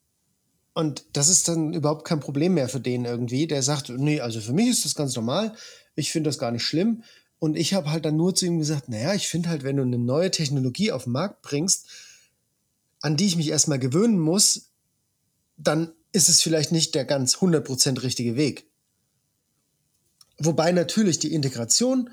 [0.75, 3.47] und das ist dann überhaupt kein Problem mehr für den irgendwie.
[3.47, 5.55] Der sagt, nee, also für mich ist das ganz normal.
[5.95, 7.03] Ich finde das gar nicht schlimm.
[7.39, 9.83] Und ich habe halt dann nur zu ihm gesagt, naja, ich finde halt, wenn du
[9.83, 11.89] eine neue Technologie auf den Markt bringst,
[13.01, 14.71] an die ich mich erstmal gewöhnen muss,
[15.57, 18.67] dann ist es vielleicht nicht der ganz 100% richtige Weg.
[20.39, 22.11] Wobei natürlich die Integration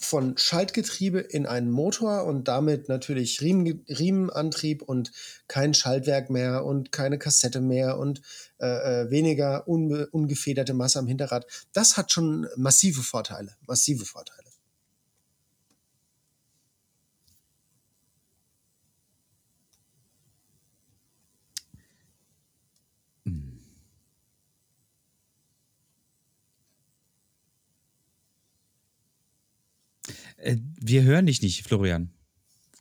[0.00, 5.12] von Schaltgetriebe in einen Motor und damit natürlich Riemen, Riemenantrieb und
[5.48, 8.22] kein Schaltwerk mehr und keine Kassette mehr und
[8.60, 8.66] äh,
[9.02, 14.47] äh, weniger unbe, ungefederte Masse am Hinterrad, das hat schon massive Vorteile, massive Vorteile.
[30.80, 32.10] Wir hören dich nicht, Florian.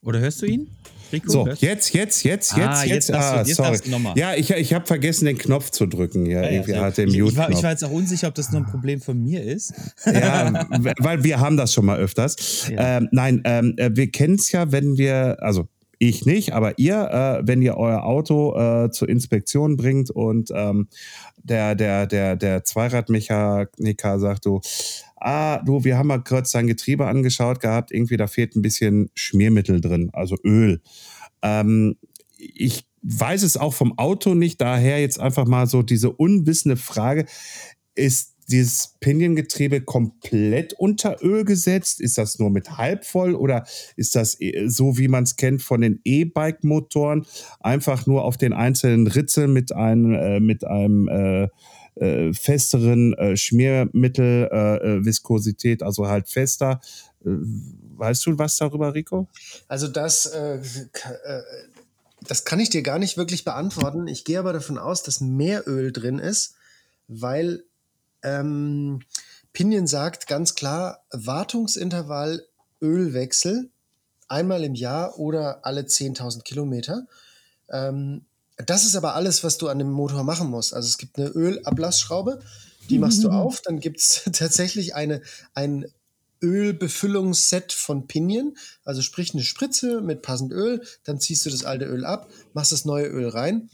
[0.01, 0.67] Oder hörst du ihn?
[1.11, 2.89] Rico, So, hörst jetzt, jetzt, jetzt, jetzt, Ah, jetzt.
[2.93, 4.19] jetzt darfst du- ah, jetzt sorry.
[4.19, 6.25] Ja, ich, ich habe vergessen, den Knopf zu drücken.
[6.25, 7.63] Ja, Ja, ja, irgendwie sehr hat den ich, ich, war, ich Mute-Knopf.
[7.63, 9.73] war jetzt auch unsicher, ob das nur ein Problem von mir ist.
[10.05, 10.67] Ja,
[10.99, 12.67] weil wir haben das schon mal öfters.
[12.69, 12.97] Ja.
[12.97, 15.67] Ähm, nein, ähm, äh, wir kennen es ja, wenn wir, also
[15.97, 20.89] ich nicht, aber ihr, äh, wenn ihr euer Auto äh, zur Inspektion bringt und ähm,
[21.41, 24.59] der, der, der, der Zweiradmechaniker sagt du,
[25.19, 29.09] ah, du, wir haben mal kurz dein Getriebe angeschaut gehabt, irgendwie da fehlt ein bisschen
[29.13, 30.81] Schmiermittel drin, also Öl.
[31.41, 31.95] Ähm,
[32.37, 37.25] ich weiß es auch vom Auto nicht, daher jetzt einfach mal so diese unwissende Frage,
[37.95, 41.99] ist dieses Pinion-Getriebe komplett unter Öl gesetzt?
[41.99, 45.61] Ist das nur mit halb voll oder ist das äh, so, wie man es kennt
[45.61, 47.25] von den E-Bike-Motoren,
[47.59, 51.49] einfach nur auf den einzelnen Ritzeln mit einem, äh, mit einem äh,
[51.99, 56.79] äh, festeren äh, Schmiermittel, äh, Viskosität, also halt fester.
[57.21, 59.27] weißt du was darüber, Rico?
[59.67, 60.31] Also das,
[62.21, 64.07] das kann ich dir gar nicht wirklich beantworten.
[64.07, 66.55] Ich gehe aber davon aus, dass mehr Öl drin ist,
[67.07, 67.63] weil
[68.23, 69.01] ähm,
[69.53, 72.45] Pinion sagt ganz klar, Wartungsintervall
[72.81, 73.69] Ölwechsel
[74.27, 77.07] einmal im Jahr oder alle 10.000 Kilometer.
[77.69, 78.25] Ähm,
[78.65, 80.73] das ist aber alles, was du an dem Motor machen musst.
[80.73, 82.39] Also es gibt eine Ölablassschraube,
[82.89, 85.21] die machst du auf, dann gibt es tatsächlich eine,
[85.53, 85.85] ein
[86.41, 91.85] Ölbefüllungsset von Pinion, also sprich eine Spritze mit passend Öl, dann ziehst du das alte
[91.85, 93.69] Öl ab, machst das neue Öl rein.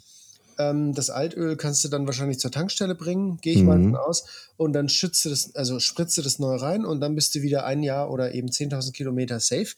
[0.57, 3.67] Ähm, das Altöl kannst du dann wahrscheinlich zur Tankstelle bringen, gehe ich mhm.
[3.67, 4.25] mal davon aus,
[4.57, 7.83] und dann schütze das, also spritze das neu rein und dann bist du wieder ein
[7.83, 9.75] Jahr oder eben 10.000 Kilometer safe.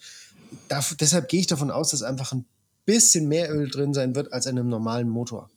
[0.67, 2.45] Darf, deshalb gehe ich davon aus, dass einfach ein
[2.85, 5.49] bisschen mehr Öl drin sein wird als in einem normalen Motor.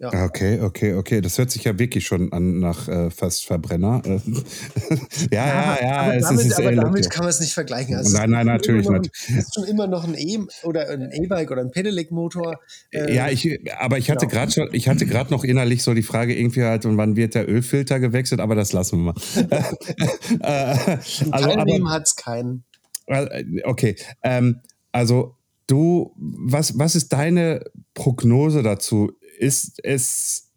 [0.00, 0.24] Ja.
[0.24, 1.20] Okay, okay, okay.
[1.20, 4.02] Das hört sich ja wirklich schon an nach äh, fast Verbrenner.
[4.04, 4.12] ja,
[5.30, 5.96] ja, ja.
[6.00, 7.94] aber es damit, ist, aber damit kann man es nicht vergleichen.
[7.94, 9.10] Also nein, nein, natürlich nicht.
[9.14, 12.58] Es ist schon immer noch ein E- oder ein E-Bike oder ein Pedelec-Motor.
[12.90, 14.40] Äh, ja, ich, aber ich hatte genau.
[14.40, 17.36] gerade schon, ich hatte gerade noch innerlich so die Frage irgendwie halt, und wann wird
[17.36, 18.40] der Ölfilter gewechselt?
[18.40, 19.14] Aber das lassen wir mal.
[20.40, 20.98] äh,
[21.30, 22.64] also, Teilnehmen hat es keinen.
[23.06, 29.12] Äh, okay, ähm, also Du, was, was ist deine Prognose dazu?
[29.38, 30.52] Ist es,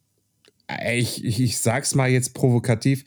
[0.93, 3.05] ich, ich sag's mal jetzt provokativ,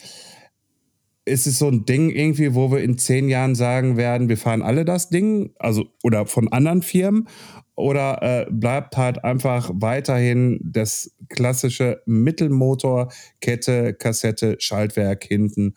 [1.25, 4.63] ist es so ein Ding irgendwie, wo wir in zehn Jahren sagen werden, wir fahren
[4.63, 7.29] alle das Ding, also oder von anderen Firmen,
[7.77, 15.75] oder äh, bleibt halt einfach weiterhin das klassische Mittelmotor, Kette, Kassette, Schaltwerk hinten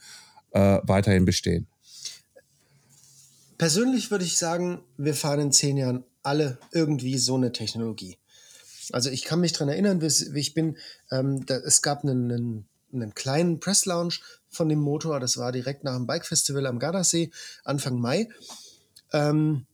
[0.52, 1.68] äh, weiterhin bestehen?
[3.58, 8.18] Persönlich würde ich sagen, wir fahren in zehn Jahren alle irgendwie so eine Technologie.
[8.92, 10.78] Also ich kann mich daran erinnern, wie ich bin,
[11.12, 14.16] ähm, da, es gab einen, einen, einen kleinen Press-Lounge
[14.50, 17.32] von dem Motor, das war direkt nach dem Bike-Festival am Gardasee,
[17.64, 18.30] Anfang Mai.
[19.12, 19.66] Ähm,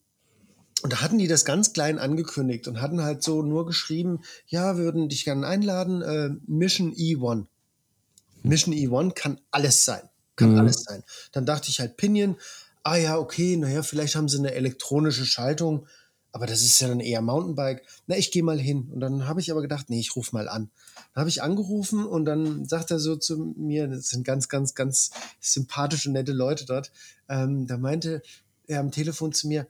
[0.82, 4.78] und da hatten die das ganz klein angekündigt und hatten halt so nur geschrieben, ja,
[4.78, 7.48] würden dich gerne einladen, äh, Mission E1.
[8.44, 10.04] Mission E1 kann alles sein.
[10.38, 10.60] Kann mhm.
[10.60, 11.04] alles sein.
[11.34, 12.38] Dann dachte ich halt Pinion,
[12.84, 15.86] ah ja, okay, naja, vielleicht haben sie eine elektronische Schaltung
[16.32, 17.84] aber das ist ja dann eher Mountainbike.
[18.08, 18.88] Na, ich gehe mal hin.
[18.92, 20.70] Und dann habe ich aber gedacht, nee, ich rufe mal an.
[21.14, 24.76] Dann habe ich angerufen und dann sagt er so zu mir, das sind ganz, ganz,
[24.76, 26.92] ganz sympathische, nette Leute dort.
[27.28, 28.22] Ähm, da meinte
[28.68, 29.68] er am Telefon zu mir,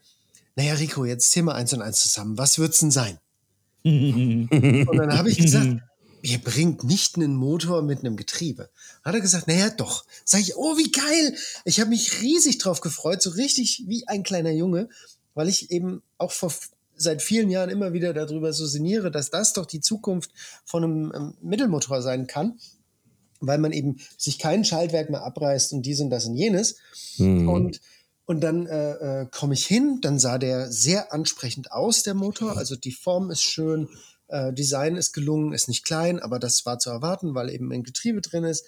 [0.54, 2.36] naja, Rico, jetzt zähl mal eins und eins zusammen.
[2.36, 3.18] Was wird's denn sein?
[3.82, 5.78] und dann habe ich gesagt,
[6.20, 8.68] ihr bringt nicht einen Motor mit einem Getriebe.
[9.02, 10.04] Hat er gesagt, naja, doch.
[10.26, 11.34] Sag ich, oh, wie geil.
[11.64, 14.90] Ich habe mich riesig drauf gefreut, so richtig wie ein kleiner Junge
[15.34, 16.52] weil ich eben auch vor,
[16.96, 20.30] seit vielen Jahren immer wieder darüber so sinniere, dass das doch die Zukunft
[20.64, 22.58] von einem ähm, Mittelmotor sein kann,
[23.40, 26.76] weil man eben sich kein Schaltwerk mehr abreißt und dies und das und jenes.
[27.18, 27.48] Mhm.
[27.48, 27.80] Und
[28.26, 32.56] und dann äh, äh, komme ich hin, dann sah der sehr ansprechend aus, der Motor.
[32.56, 33.88] Also die Form ist schön,
[34.28, 37.82] äh, Design ist gelungen, ist nicht klein, aber das war zu erwarten, weil eben ein
[37.82, 38.64] Getriebe drin ist.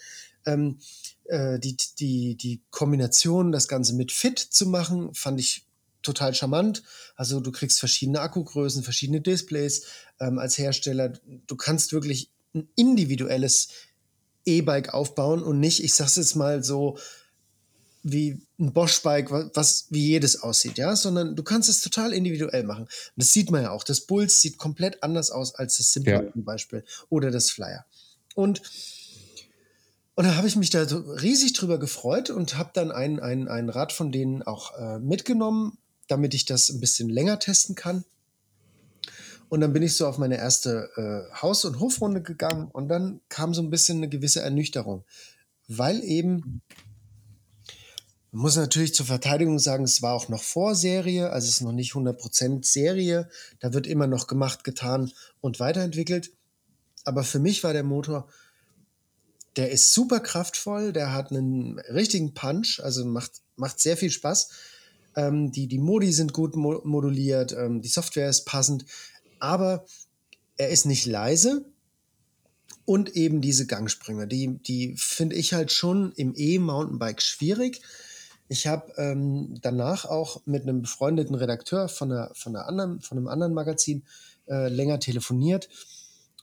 [0.46, 0.80] Ähm,
[1.26, 5.64] äh, die, die, die Kombination, das Ganze mit Fit zu machen, fand ich
[6.02, 6.82] total charmant.
[7.16, 9.86] Also du kriegst verschiedene Akkugrößen, verschiedene Displays
[10.20, 11.12] ähm, als Hersteller.
[11.46, 13.68] Du kannst wirklich ein individuelles
[14.44, 16.98] E-Bike aufbauen und nicht, ich sag's jetzt mal so,
[18.02, 22.84] wie ein Bosch-Bike, was wie jedes aussieht, ja, sondern du kannst es total individuell machen.
[22.84, 23.84] Und das sieht man ja auch.
[23.84, 26.32] Das Bulls sieht komplett anders aus als das Simple ja.
[26.32, 27.86] zum Beispiel oder das Flyer.
[28.34, 28.62] Und
[30.14, 33.48] und da habe ich mich da so riesig drüber gefreut und habe dann ein, ein,
[33.48, 35.78] ein Rad von denen auch äh, mitgenommen
[36.12, 38.04] damit ich das ein bisschen länger testen kann.
[39.48, 43.20] Und dann bin ich so auf meine erste äh, Haus- und Hofrunde gegangen und dann
[43.28, 45.04] kam so ein bisschen eine gewisse Ernüchterung,
[45.68, 46.62] weil eben,
[48.30, 51.72] man muss natürlich zur Verteidigung sagen, es war auch noch Vorserie, also es ist noch
[51.72, 53.28] nicht 100% Serie,
[53.60, 56.30] da wird immer noch gemacht, getan und weiterentwickelt.
[57.04, 58.28] Aber für mich war der Motor,
[59.56, 64.50] der ist super kraftvoll, der hat einen richtigen Punch, also macht, macht sehr viel Spaß.
[65.16, 68.84] Ähm, die, die Modi sind gut mo moduliert, ähm, die Software ist passend,
[69.38, 69.84] aber
[70.56, 71.64] er ist nicht leise.
[72.84, 77.80] Und eben diese Gangsprünge, die, die finde ich halt schon im E-Mountainbike schwierig.
[78.48, 83.18] Ich habe ähm, danach auch mit einem befreundeten Redakteur von, einer, von, einer anderen, von
[83.18, 84.04] einem anderen Magazin
[84.48, 85.68] äh, länger telefoniert.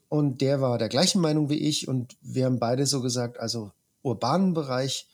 [0.07, 1.87] Und der war der gleichen Meinung wie ich.
[1.87, 5.07] Und wir haben beide so gesagt, also urbanen Bereich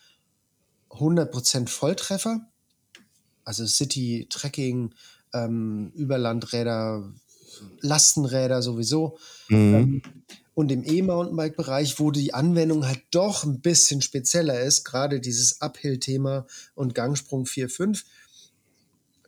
[0.92, 2.48] 100% Volltreffer.
[3.46, 4.94] Also City, Trekking,
[5.34, 7.14] ähm, Überlandräder,
[7.82, 9.18] Lastenräder sowieso.
[9.50, 9.76] Mhm.
[9.76, 10.02] Ähm,
[10.56, 16.48] und im E-Mountainbike-Bereich, wo die Anwendung halt doch ein bisschen spezieller ist, gerade dieses Uphill-Thema
[16.76, 18.04] und Gangsprung 4.5,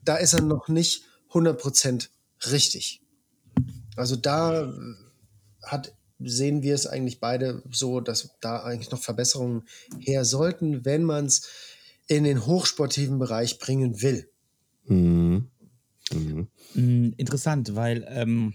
[0.03, 2.07] da ist er noch nicht 100%
[2.51, 3.01] richtig.
[3.97, 4.71] Also da äh,
[5.63, 9.63] hat, sehen wir es eigentlich beide so, dass da eigentlich noch Verbesserungen
[9.99, 11.47] her sollten, wenn man es
[12.07, 14.29] in den hochsportiven Bereich bringen will.
[14.85, 15.47] Mhm.
[16.13, 16.47] Mhm.
[16.73, 18.53] Mm, Interessant, weil ähm,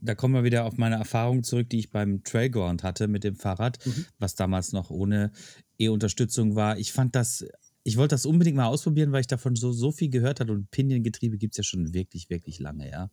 [0.00, 3.34] da kommen wir wieder auf meine Erfahrung zurück, die ich beim Trailground hatte mit dem
[3.34, 3.78] Fahrrad,
[4.18, 5.32] was damals noch ohne
[5.78, 6.78] E-Unterstützung war.
[6.78, 7.44] Ich fand das,
[7.82, 10.70] ich wollte das unbedingt mal ausprobieren, weil ich davon so, so viel gehört hatte und
[10.70, 13.10] Piniengetriebe gibt es ja schon wirklich, wirklich lange, ja.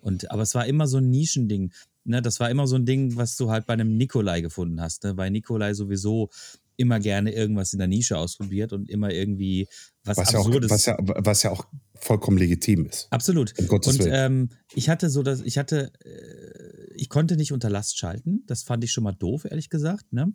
[0.00, 1.72] Und, aber es war immer so ein Nischending.
[2.04, 2.22] Ne?
[2.22, 5.16] Das war immer so ein Ding, was du halt bei einem Nikolai gefunden hast, ne?
[5.16, 6.30] weil Nikolai sowieso
[6.76, 9.68] immer gerne irgendwas in der Nische ausprobiert und immer irgendwie
[10.04, 10.70] was, Was ja, auch, Absurdes.
[10.70, 13.06] was, ja, was ja auch vollkommen legitim ist.
[13.10, 13.54] Absolut.
[13.58, 17.70] Um Gottes und ähm, ich hatte so, dass ich hatte, äh, ich konnte nicht unter
[17.70, 18.42] Last schalten.
[18.46, 20.12] Das fand ich schon mal doof, ehrlich gesagt.
[20.12, 20.32] Ne?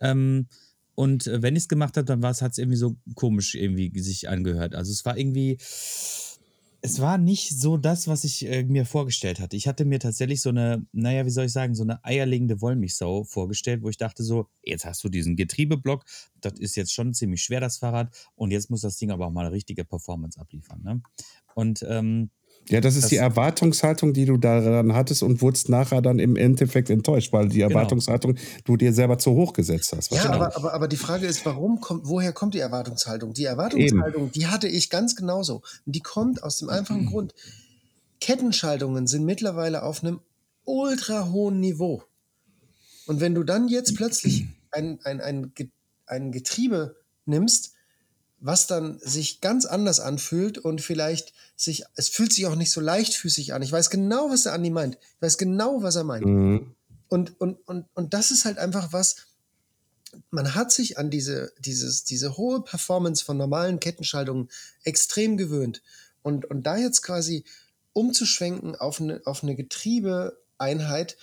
[0.00, 0.48] Ähm,
[0.94, 4.28] und äh, wenn ich es gemacht habe, dann hat es irgendwie so komisch irgendwie sich
[4.28, 4.74] angehört.
[4.74, 5.58] Also es war irgendwie,
[6.82, 9.56] es war nicht so das, was ich äh, mir vorgestellt hatte.
[9.56, 13.24] Ich hatte mir tatsächlich so eine, naja, wie soll ich sagen, so eine eierlegende Wollmilchsau
[13.24, 16.04] vorgestellt, wo ich dachte so, jetzt hast du diesen Getriebeblock,
[16.40, 19.32] das ist jetzt schon ziemlich schwer, das Fahrrad, und jetzt muss das Ding aber auch
[19.32, 20.82] mal eine richtige Performance abliefern.
[20.82, 21.02] Ne?
[21.54, 22.30] Und ähm,
[22.68, 26.34] Ja, das ist Das- die Erwartungshaltung, die du daran hattest und wurdest nachher dann im
[26.36, 30.10] Endeffekt enttäuscht, weil die Erwartungshaltung du dir selber zu hoch gesetzt hast.
[30.12, 33.34] Ja, aber, aber, aber die Frage ist, warum kommt, woher kommt die Erwartungshaltung?
[33.34, 35.62] Die Erwartungshaltung, die hatte ich ganz genauso.
[35.84, 37.34] Und die kommt aus dem einfachen Grund.
[38.20, 40.20] Kettenschaltungen sind mittlerweile auf einem
[40.64, 42.02] ultra hohen Niveau.
[43.06, 45.52] Und wenn du dann jetzt plötzlich ein, ein, ein,
[46.06, 47.74] ein Getriebe nimmst,
[48.38, 52.80] was dann sich ganz anders anfühlt und vielleicht sich, es fühlt sich auch nicht so
[52.80, 53.62] leichtfüßig an.
[53.62, 54.96] Ich weiß genau, was der Andi meint.
[54.96, 56.26] Ich weiß genau, was er meint.
[56.26, 56.74] Mhm.
[57.08, 59.16] Und, und, und, und das ist halt einfach was,
[60.30, 64.48] man hat sich an diese, dieses, diese hohe Performance von normalen Kettenschaltungen
[64.84, 65.82] extrem gewöhnt.
[66.22, 67.44] Und, und da jetzt quasi
[67.92, 71.16] umzuschwenken auf eine, auf eine Getriebeeinheit,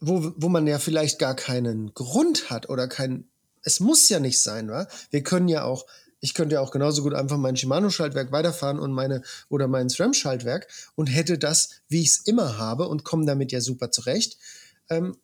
[0.00, 3.28] wo, wo man ja vielleicht gar keinen Grund hat oder kein,
[3.62, 4.86] es muss ja nicht sein, wa?
[5.10, 5.86] Wir können ja auch,
[6.24, 10.66] ich könnte ja auch genauso gut einfach mein Shimano-Schaltwerk weiterfahren und meine oder mein SRAM-Schaltwerk
[10.94, 14.38] und hätte das, wie ich es immer habe und komme damit ja super zurecht.
[14.88, 15.18] Ähm,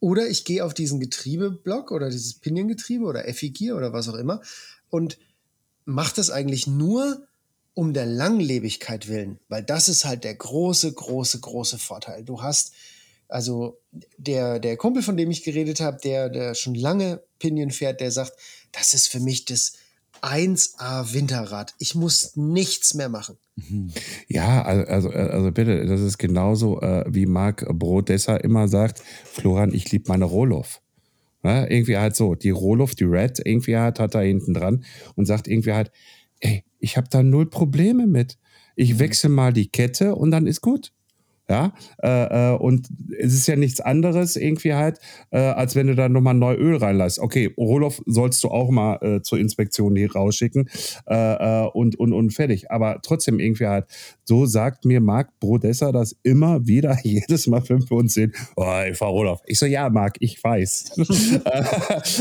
[0.00, 4.42] oder ich gehe auf diesen Getriebeblock oder dieses Piniengetriebe oder Effigier oder was auch immer
[4.90, 5.18] und
[5.84, 7.24] mache das eigentlich nur
[7.74, 12.24] um der Langlebigkeit willen, weil das ist halt der große, große, große Vorteil.
[12.24, 12.72] Du hast,
[13.28, 13.78] also
[14.16, 18.10] der, der Kumpel, von dem ich geredet habe, der, der schon lange Pinion fährt, der
[18.10, 18.32] sagt,
[18.72, 19.74] das ist für mich das
[20.22, 21.74] 1A Winterrad.
[21.78, 23.36] Ich muss nichts mehr machen.
[24.28, 29.74] Ja, also, also, also bitte, das ist genauso, äh, wie Marc Brodesser immer sagt, Florian,
[29.74, 30.80] ich liebe meine Roloff.
[31.42, 31.66] Ne?
[31.70, 35.48] Irgendwie halt so, die Roloff, die Red, irgendwie halt hat er hinten dran und sagt
[35.48, 35.90] irgendwie halt,
[36.40, 38.38] ey, ich habe da null Probleme mit.
[38.76, 40.92] Ich wechsle mal die Kette und dann ist gut.
[41.50, 44.98] Ja, äh, äh, und es ist ja nichts anderes irgendwie halt,
[45.30, 47.18] äh, als wenn du da nochmal neu Öl reinlässt.
[47.20, 50.68] Okay, Roloff sollst du auch mal äh, zur Inspektion hier rausschicken
[51.08, 52.70] äh, äh, und, und, und fertig.
[52.70, 53.86] Aber trotzdem irgendwie halt,
[54.24, 58.82] so sagt mir Marc Brodesser das immer wieder, jedes Mal, wenn wir uns sehen, oh,
[58.86, 59.40] ich fahr Roloff.
[59.46, 60.98] Ich so, ja, Marc, ich weiß.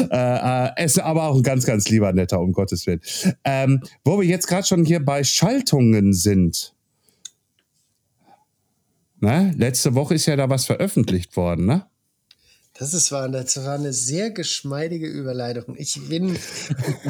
[0.09, 3.01] äh, äh, ist aber auch ein ganz, ganz lieber Netter, um Gottes Willen.
[3.43, 6.76] Ähm, wo wir jetzt gerade schon hier bei Schaltungen sind.
[9.19, 9.53] Ne?
[9.57, 11.85] Letzte Woche ist ja da was veröffentlicht worden, ne?
[12.79, 15.75] Das, ist, war, das war eine sehr geschmeidige Überleitung.
[15.79, 16.29] Ich bin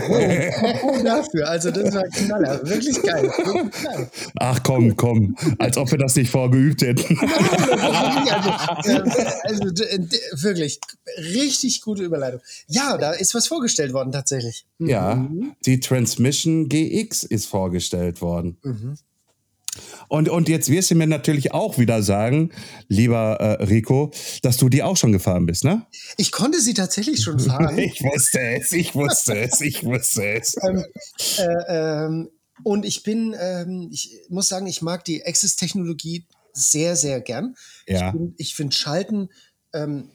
[0.10, 1.50] oh, dafür.
[1.50, 2.66] Also das war Knaller.
[2.66, 3.24] Wirklich geil.
[3.24, 4.10] Wirklich geil.
[4.40, 5.36] Ach komm, komm.
[5.60, 7.20] Als ob wir das nicht vorgeübt hätten.
[7.20, 10.80] also, äh, also d- wirklich
[11.18, 12.40] richtig gute Überleitung.
[12.68, 14.66] Ja, da ist was vorgestellt worden tatsächlich.
[14.80, 15.28] ja,
[15.66, 18.58] die Transmission GX ist vorgestellt worden.
[20.08, 22.52] Und, und jetzt wirst du mir natürlich auch wieder sagen,
[22.88, 24.12] lieber äh, Rico,
[24.42, 25.86] dass du die auch schon gefahren bist, ne?
[26.18, 27.78] Ich konnte sie tatsächlich schon fahren.
[27.78, 30.56] Ich wusste es, ich wusste es, ich wusste es.
[30.64, 30.86] ähm,
[31.38, 32.30] äh, ähm,
[32.64, 37.56] und ich bin, ähm, ich muss sagen, ich mag die Access-Technologie sehr, sehr gern.
[37.88, 38.14] Ja.
[38.14, 39.30] Ich, ich finde Schalten,
[39.74, 40.10] ähm,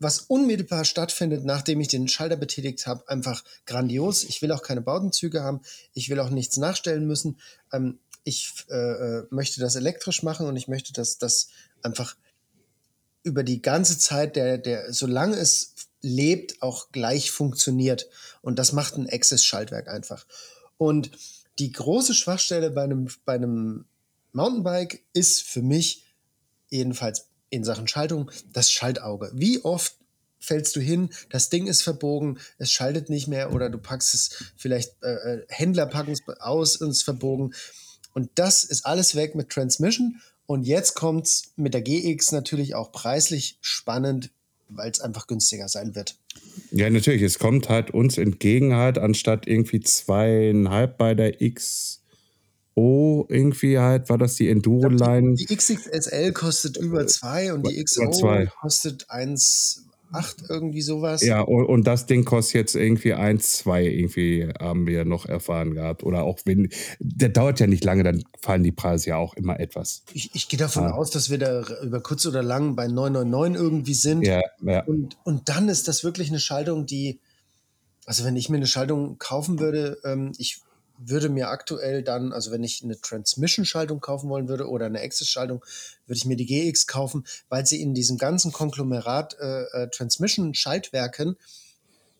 [0.00, 4.24] was unmittelbar stattfindet, nachdem ich den Schalter betätigt habe, einfach grandios.
[4.24, 5.60] Ich will auch keine Bautenzüge haben.
[5.92, 7.38] Ich will auch nichts nachstellen müssen.
[7.72, 11.48] Ähm, ich äh, äh, möchte das elektrisch machen und ich möchte, dass das
[11.82, 12.16] einfach
[13.22, 18.08] über die ganze Zeit, der, der, solange es lebt, auch gleich funktioniert.
[18.42, 20.26] Und das macht ein Access-Schaltwerk einfach.
[20.76, 21.10] Und
[21.58, 23.86] die große Schwachstelle bei einem, bei einem
[24.32, 26.04] Mountainbike ist für mich
[26.68, 29.30] jedenfalls in Sachen Schaltung das Schaltauge.
[29.34, 29.94] Wie oft
[30.40, 34.44] fällst du hin, das Ding ist verbogen, es schaltet nicht mehr oder du packst es
[34.56, 37.54] vielleicht, äh, äh Händler packen es aus und es ist verbogen.
[38.14, 40.20] Und das ist alles weg mit Transmission.
[40.46, 44.30] Und jetzt kommt es mit der GX natürlich auch preislich spannend,
[44.68, 46.16] weil es einfach günstiger sein wird.
[46.70, 47.22] Ja, natürlich.
[47.22, 54.18] Es kommt halt uns entgegen halt, anstatt irgendwie zweieinhalb bei der XO irgendwie halt, war
[54.18, 55.34] das die Enduro-Line.
[55.34, 58.10] Die, die, XXL kostet über zwei und die XO
[58.60, 59.84] kostet 1,
[60.14, 61.22] 8, irgendwie sowas.
[61.22, 65.74] Ja, und, und, das Ding kostet jetzt irgendwie 1, 2, irgendwie haben wir noch erfahren
[65.74, 66.02] gehabt.
[66.02, 66.68] Oder auch wenn,
[67.00, 70.04] der dauert ja nicht lange, dann fallen die Preise ja auch immer etwas.
[70.12, 70.92] Ich, ich gehe davon ah.
[70.92, 74.26] aus, dass wir da über kurz oder lang bei 999 irgendwie sind.
[74.26, 74.84] Ja, ja.
[74.84, 77.20] Und, und dann ist das wirklich eine Schaltung, die,
[78.06, 80.60] also wenn ich mir eine Schaltung kaufen würde, ähm, ich
[80.98, 85.64] würde mir aktuell dann, also wenn ich eine Transmission-Schaltung kaufen wollen würde oder eine Access-Schaltung,
[86.06, 91.36] würde ich mir die GX kaufen, weil sie in diesem ganzen Konglomerat äh, äh, Transmission-Schaltwerken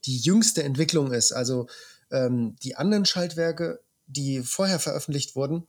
[0.04, 1.32] die jüngste Entwicklung ist.
[1.32, 1.68] Also
[2.10, 5.66] ähm, die anderen Schaltwerke, die vorher veröffentlicht wurden,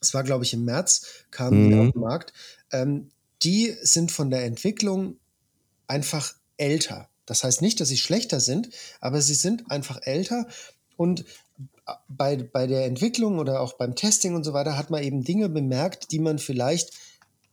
[0.00, 1.80] das war glaube ich im März, kamen mhm.
[1.80, 2.32] auf den Markt,
[2.72, 3.08] ähm,
[3.42, 5.18] die sind von der Entwicklung
[5.86, 7.08] einfach älter.
[7.26, 8.70] Das heißt nicht, dass sie schlechter sind,
[9.00, 10.46] aber sie sind einfach älter
[10.96, 11.24] und
[12.08, 15.48] bei, bei der Entwicklung oder auch beim Testing und so weiter hat man eben Dinge
[15.48, 16.92] bemerkt, die man vielleicht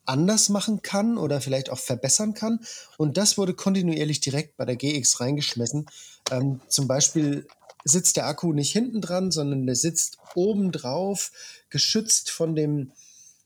[0.06, 2.60] anders machen kann oder vielleicht auch verbessern kann.
[2.98, 5.86] Und das wurde kontinuierlich direkt bei der GX reingeschmissen.
[6.32, 7.48] Ähm, zum Beispiel
[7.84, 11.32] sitzt der Akku nicht hinten dran, sondern der sitzt oben drauf,
[11.70, 12.92] geschützt von dem,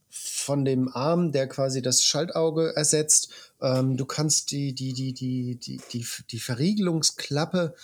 [0.09, 3.29] von dem Arm, der quasi das Schaltauge ersetzt.
[3.61, 7.75] Ähm, du kannst die, die, die, die, die, die, die Verriegelungsklappe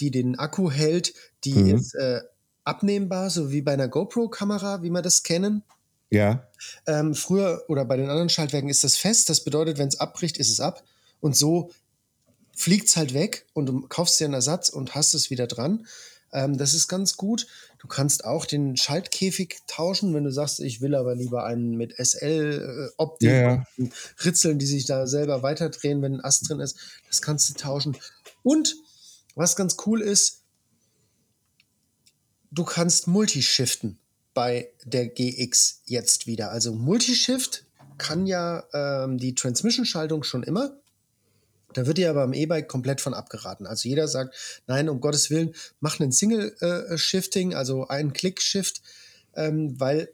[0.00, 1.14] die den Akku hält,
[1.44, 1.74] die mhm.
[1.76, 2.20] ist äh,
[2.64, 5.62] abnehmbar, so wie bei einer GoPro-Kamera, wie wir das kennen.
[6.10, 6.46] Ja.
[6.86, 9.28] Ähm, früher oder bei den anderen Schaltwerken ist das fest.
[9.28, 10.84] Das bedeutet, wenn es abbricht, ist es ab.
[11.20, 11.70] Und so
[12.56, 15.86] fliegt es halt weg und du kaufst dir einen Ersatz und hast es wieder dran.
[16.32, 17.46] Ähm, das ist ganz gut.
[17.78, 21.94] Du kannst auch den Schaltkäfig tauschen, wenn du sagst, ich will aber lieber einen mit
[21.98, 23.86] SL-Optik, äh, ja, ja.
[24.24, 26.76] Ritzeln, die sich da selber weiterdrehen, wenn ein Ast drin ist.
[27.08, 27.96] Das kannst du tauschen.
[28.42, 28.76] Und
[29.34, 30.42] was ganz cool ist,
[32.50, 33.98] du kannst multishiften
[34.34, 36.50] bei der GX jetzt wieder.
[36.50, 37.64] Also Multishift
[37.96, 40.76] kann ja ähm, die Transmission-Schaltung schon immer.
[41.72, 43.66] Da wird dir aber am E-Bike komplett von abgeraten.
[43.66, 48.82] Also jeder sagt, nein, um Gottes Willen, mach einen Single-Shifting, äh, also einen Click-Shift,
[49.34, 50.12] ähm, weil,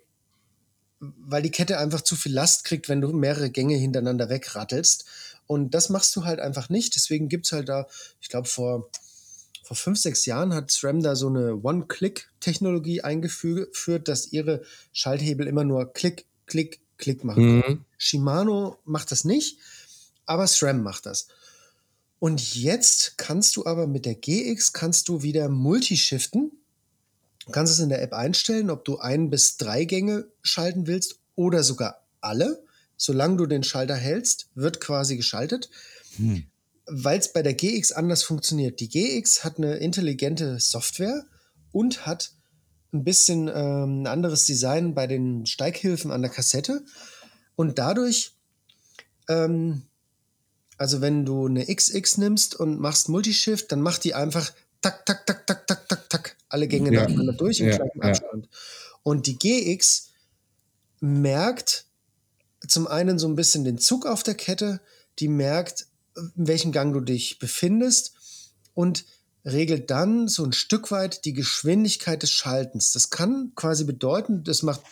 [1.00, 5.04] weil die Kette einfach zu viel Last kriegt, wenn du mehrere Gänge hintereinander wegrattelst.
[5.46, 6.94] Und das machst du halt einfach nicht.
[6.94, 7.86] Deswegen gibt es halt da,
[8.20, 8.90] ich glaube, vor
[9.70, 14.62] vor fünf, sechs Jahren hat SRAM da so eine One-Click-Technologie eingeführt, dass ihre
[14.92, 17.58] Schalthebel immer nur Klick, Klick, Klick machen.
[17.58, 17.84] Mhm.
[17.96, 19.58] Shimano macht das nicht,
[20.26, 21.28] aber SRAM macht das.
[22.18, 26.50] Und jetzt kannst du aber mit der GX kannst du wieder multishiften.
[27.46, 31.20] Du kannst es in der App einstellen, ob du ein bis drei Gänge schalten willst
[31.36, 32.60] oder sogar alle.
[32.96, 35.70] Solange du den Schalter hältst, wird quasi geschaltet.
[36.16, 36.49] Hm
[36.90, 38.80] weil es bei der GX anders funktioniert.
[38.80, 41.24] Die GX hat eine intelligente Software
[41.72, 42.32] und hat
[42.92, 46.84] ein bisschen ähm, ein anderes Design bei den Steighilfen an der Kassette.
[47.54, 48.32] Und dadurch,
[49.28, 49.82] ähm,
[50.76, 55.26] also wenn du eine XX nimmst und machst Multishift, dann macht die einfach tak, tak,
[55.26, 57.02] tak, tak, tak, tak, tak, alle Gänge ja.
[57.02, 58.48] nacheinander durch im ja, gleichen Abstand.
[58.50, 58.58] Ja.
[59.04, 60.08] Und die GX
[61.00, 61.86] merkt
[62.66, 64.80] zum einen so ein bisschen den Zug auf der Kette,
[65.18, 65.86] die merkt,
[66.36, 68.14] in welchem Gang du dich befindest
[68.74, 69.04] und
[69.44, 72.92] regelt dann so ein Stück weit die Geschwindigkeit des Schaltens.
[72.92, 74.82] Das kann quasi bedeuten, das macht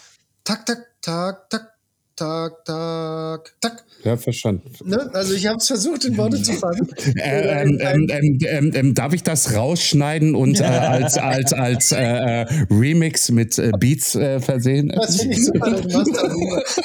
[0.45, 1.78] tak, tak, tak, tak,
[2.19, 3.85] tak, tak, tak.
[4.05, 4.71] Ja, verstanden.
[4.85, 5.11] Ne?
[5.13, 6.89] Also ich habe es versucht, in Worte zu fassen.
[7.19, 12.43] Äh, ähm, ähm, ähm, ähm, darf ich das rausschneiden und äh, als, als, als äh,
[12.43, 14.93] äh Remix mit äh, Beats äh, versehen?
[14.95, 15.71] Das finde ich super.
[15.71, 16.13] Du machst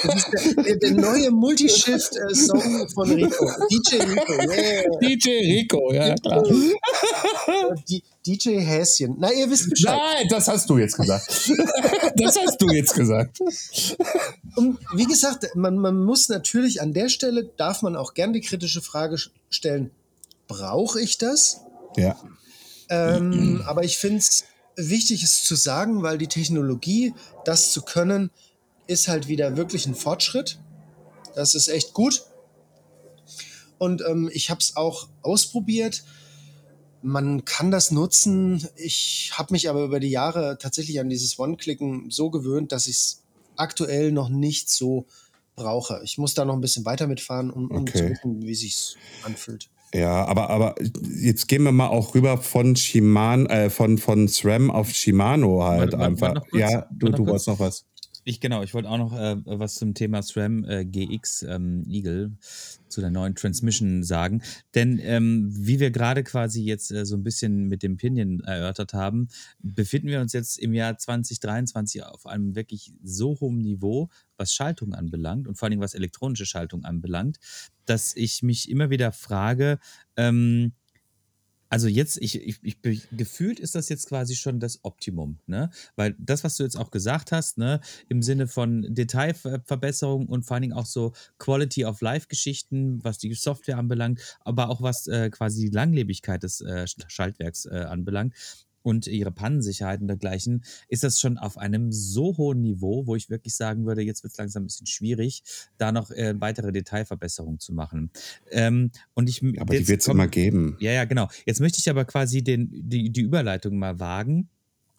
[0.03, 3.49] das, ist der, der neue Multishift-Song von Rico.
[3.71, 4.83] DJ Rico, yeah.
[5.01, 6.43] DJ Rico, ja klar.
[7.87, 9.15] Die, DJ Häschen.
[9.19, 9.97] Na, ihr wisst Bescheid.
[9.97, 11.27] Nein, das hast du jetzt gesagt.
[12.15, 13.39] das hast du jetzt gesagt.
[14.55, 18.41] Und wie gesagt, man, man muss natürlich an der Stelle, darf man auch gern die
[18.41, 19.17] kritische Frage
[19.49, 19.91] stellen,
[20.47, 21.61] brauche ich das?
[21.97, 22.17] Ja.
[22.89, 24.45] Ähm, aber ich finde es
[24.75, 27.13] wichtig, es zu sagen, weil die Technologie,
[27.45, 28.31] das zu können,
[28.87, 30.59] ist halt wieder wirklich ein Fortschritt.
[31.35, 32.25] Das ist echt gut.
[33.77, 36.03] Und ähm, ich habe es auch ausprobiert.
[37.03, 38.67] Man kann das nutzen.
[38.77, 42.95] Ich habe mich aber über die Jahre tatsächlich an dieses One-Clicken so gewöhnt, dass ich
[42.95, 43.21] es
[43.57, 45.05] aktuell noch nicht so
[45.55, 46.01] brauche.
[46.03, 47.97] Ich muss da noch ein bisschen weiter mitfahren, um, um Okay.
[47.97, 49.69] zu wissen, wie sich anfühlt.
[49.93, 50.75] Ja, aber, aber
[51.19, 55.91] jetzt gehen wir mal auch rüber von Shimano, äh, von, von SRAM auf Shimano halt
[55.93, 56.21] Warte, warte, einfach.
[56.21, 57.27] warte noch kurz, ja, du, du kurz.
[57.27, 57.85] wolltest noch was.
[58.25, 62.31] Ich genau, ich wollte auch noch äh, was zum Thema SRAM äh, GX ähm, Eagle
[62.87, 64.41] zu der neuen Transmission sagen.
[64.75, 68.93] Denn ähm, wie wir gerade quasi jetzt äh, so ein bisschen mit dem Pinion erörtert
[68.93, 69.27] haben,
[69.59, 74.93] befinden wir uns jetzt im Jahr 2023 auf einem wirklich so hohen Niveau, was Schaltung
[74.93, 77.39] anbelangt und vor Dingen was elektronische Schaltung anbelangt,
[77.85, 79.79] dass ich mich immer wieder frage,
[80.15, 80.71] ähm,
[81.73, 82.77] also jetzt, ich, ich, ich
[83.09, 85.71] gefühlt ist das jetzt quasi schon das Optimum, ne?
[85.95, 90.53] Weil das, was du jetzt auch gesagt hast, ne, im Sinne von Detailverbesserung und vor
[90.53, 95.31] allen Dingen auch so Quality of Life-Geschichten, was die Software anbelangt, aber auch was äh,
[95.31, 98.35] quasi die Langlebigkeit des äh, Sch- Schaltwerks äh, anbelangt
[98.83, 103.29] und ihre Pannensicherheit und dergleichen, ist das schon auf einem so hohen Niveau, wo ich
[103.29, 105.43] wirklich sagen würde, jetzt wird es langsam ein bisschen schwierig,
[105.77, 108.11] da noch äh, weitere Detailverbesserungen zu machen.
[108.51, 110.77] Ähm, und ich, Aber die wird es immer geben.
[110.79, 111.29] ja, ja, genau.
[111.45, 114.49] Jetzt möchte ich aber quasi den, die, die Überleitung mal wagen,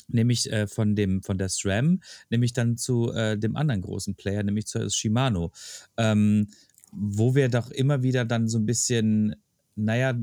[0.09, 4.43] nämlich äh, von, dem, von der SRAM, nämlich dann zu äh, dem anderen großen Player,
[4.43, 5.53] nämlich zu Shimano,
[5.97, 6.49] ähm,
[6.93, 9.37] wo wir doch immer wieder dann so ein bisschen,
[9.77, 10.15] naja,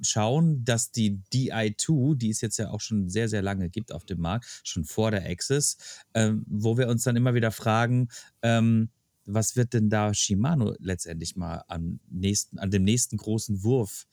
[0.00, 4.04] schauen, dass die DI2, die es jetzt ja auch schon sehr, sehr lange gibt auf
[4.04, 5.76] dem Markt, schon vor der Axis,
[6.14, 8.08] ähm, wo wir uns dann immer wieder fragen,
[8.42, 8.90] ähm,
[9.26, 14.06] was wird denn da Shimano letztendlich mal am nächsten, an dem nächsten großen Wurf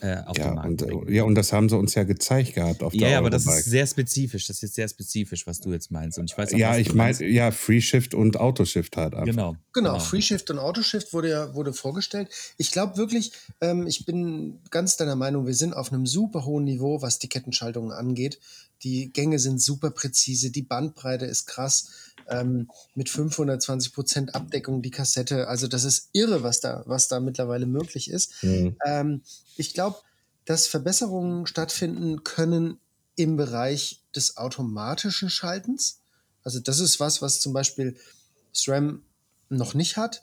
[0.00, 1.08] äh, auf den Ja Markt und, bringen?
[1.08, 3.30] äh, ja, und das haben sie uns ja gezeigt gehabt auf Ja, der ja, aber
[3.30, 4.46] das ist sehr spezifisch.
[4.46, 6.18] Das ist jetzt sehr spezifisch, was du jetzt meinst.
[6.18, 9.26] Und ich weiß auch, ja, ich meine, ja, Free Shift und Autoshift halt einfach.
[9.26, 9.56] Genau.
[9.72, 12.28] Genau, FreeShift und Autoshift wurde ja wurde vorgestellt.
[12.56, 16.64] Ich glaube wirklich, ähm, ich bin ganz deiner Meinung, wir sind auf einem super hohen
[16.64, 18.40] Niveau, was die Kettenschaltungen angeht.
[18.82, 21.90] Die Gänge sind super präzise, die Bandbreite ist krass.
[22.30, 25.48] Ähm, mit 520 Prozent Abdeckung die Kassette.
[25.48, 28.42] Also das ist irre, was da, was da mittlerweile möglich ist.
[28.42, 28.76] Mhm.
[28.86, 29.22] Ähm,
[29.56, 29.98] ich glaube,
[30.44, 32.78] dass Verbesserungen stattfinden können
[33.16, 36.00] im Bereich des automatischen Schaltens.
[36.42, 37.96] Also das ist was, was zum Beispiel
[38.52, 39.02] SRAM
[39.48, 40.22] noch nicht hat.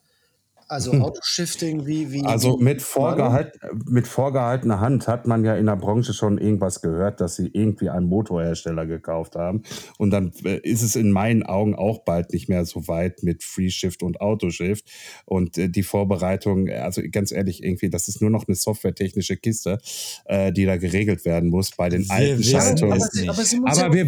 [0.68, 5.65] Also Autoshifting wie, wie Also wie mit, vorgehalt, mit vorgehaltener Hand hat man ja in
[5.65, 9.63] der Branche schon irgendwas gehört, dass sie irgendwie einen Motorhersteller gekauft haben.
[9.97, 13.43] Und dann äh, ist es in meinen Augen auch bald nicht mehr so weit mit
[13.43, 14.86] Free Shift und Autoshift.
[15.26, 19.80] Und äh, die Vorbereitung, also ganz ehrlich, irgendwie, das ist nur noch eine softwaretechnische Kiste,
[20.26, 22.97] äh, die da geregelt werden muss bei den Wir alten wissen Schaltungen.
[22.97, 23.30] es nicht.
[23.65, 24.07] aber wir,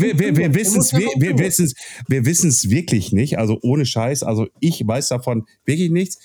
[0.53, 1.37] wissen es wir, wir
[2.07, 3.37] wir wissen's wirklich nicht.
[3.37, 4.23] Also ohne Scheiß.
[4.23, 6.19] Also ich weiß davon wirklich nichts.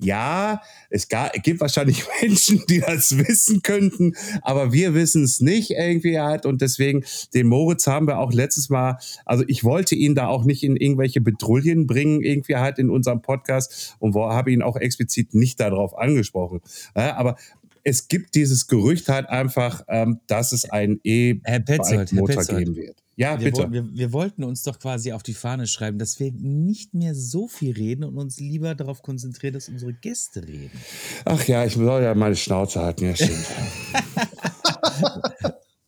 [0.00, 6.18] Ja, es gibt wahrscheinlich Menschen, die das wissen könnten, aber wir wissen es nicht irgendwie
[6.20, 6.46] halt.
[6.46, 10.44] Und deswegen, den Moritz haben wir auch letztes Mal, also ich wollte ihn da auch
[10.44, 15.34] nicht in irgendwelche Bedrullien bringen, irgendwie halt in unserem Podcast und habe ihn auch explizit
[15.34, 16.60] nicht darauf angesprochen.
[16.94, 17.36] Ja, aber
[17.84, 22.58] es gibt dieses Gerücht halt einfach, ähm, dass es einen Herr Petzold, Herr E-Motor Petzold.
[22.58, 23.05] geben wird.
[23.18, 23.58] Ja, Wir, bitte.
[23.58, 27.14] wollten, wir, wir wollten uns doch quasi auf die Fahne schreiben, dass wir nicht mehr
[27.14, 30.78] so viel reden und uns lieber darauf konzentrieren, dass unsere Gäste reden.
[31.24, 33.46] Ach ja, ich soll ja meine Schnauze halten, ja, stimmt.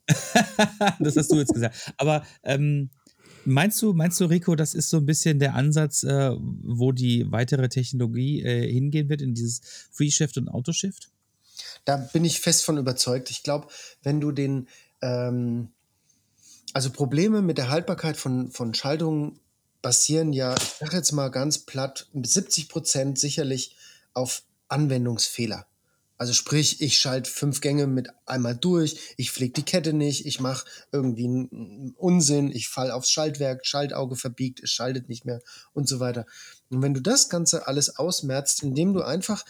[1.00, 1.92] das hast du jetzt gesagt.
[1.98, 2.88] Aber ähm,
[3.44, 7.30] meinst du, meinst du, Rico, das ist so ein bisschen der Ansatz, äh, wo die
[7.30, 9.60] weitere Technologie äh, hingehen wird in dieses
[9.90, 11.10] Free Shift und Autoshift?
[11.84, 13.30] Da bin ich fest von überzeugt.
[13.30, 13.68] Ich glaube,
[14.02, 14.68] wenn du den,
[15.02, 15.68] ähm,
[16.74, 19.40] also Probleme mit der Haltbarkeit von, von Schaltungen
[19.82, 23.76] basieren ja, ich sage jetzt mal ganz platt, mit 70 Prozent sicherlich
[24.12, 25.66] auf Anwendungsfehler.
[26.18, 30.40] Also sprich, ich schalte fünf Gänge mit einmal durch, ich pflege die Kette nicht, ich
[30.40, 35.40] mache irgendwie einen Unsinn, ich fall aufs Schaltwerk, Schaltauge verbiegt, es schaltet nicht mehr
[35.74, 36.26] und so weiter.
[36.70, 39.44] Und wenn du das Ganze alles ausmerzt, indem du einfach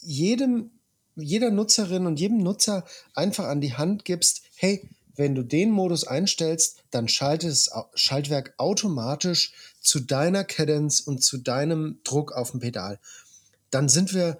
[0.00, 0.70] jedem,
[1.16, 6.06] jeder Nutzerin und jedem Nutzer einfach an die Hand gibst, hey, wenn du den Modus
[6.06, 12.60] einstellst, dann schaltet das Schaltwerk automatisch zu deiner Cadence und zu deinem Druck auf dem
[12.60, 12.98] Pedal.
[13.70, 14.38] Dann sind wir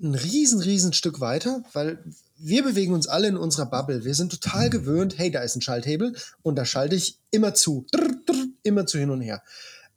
[0.00, 2.02] ein riesen, riesen Stück weiter, weil
[2.38, 4.04] wir bewegen uns alle in unserer Bubble.
[4.04, 7.86] Wir sind total gewöhnt, hey, da ist ein Schalthebel und da schalte ich immer zu,
[8.62, 9.42] immer zu hin und her.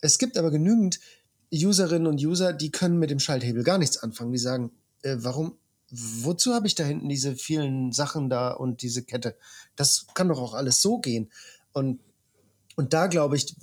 [0.02, 1.00] Es gibt aber genügend
[1.52, 4.32] Userinnen und User, die können mit dem Schalthebel gar nichts anfangen.
[4.32, 4.72] Die sagen,
[5.02, 5.58] äh, warum,
[5.92, 9.36] wozu habe ich da hinten diese vielen Sachen da und diese Kette?
[9.76, 11.32] Das kann doch auch alles so gehen.
[11.74, 12.00] Und,
[12.76, 13.56] und da glaube ich,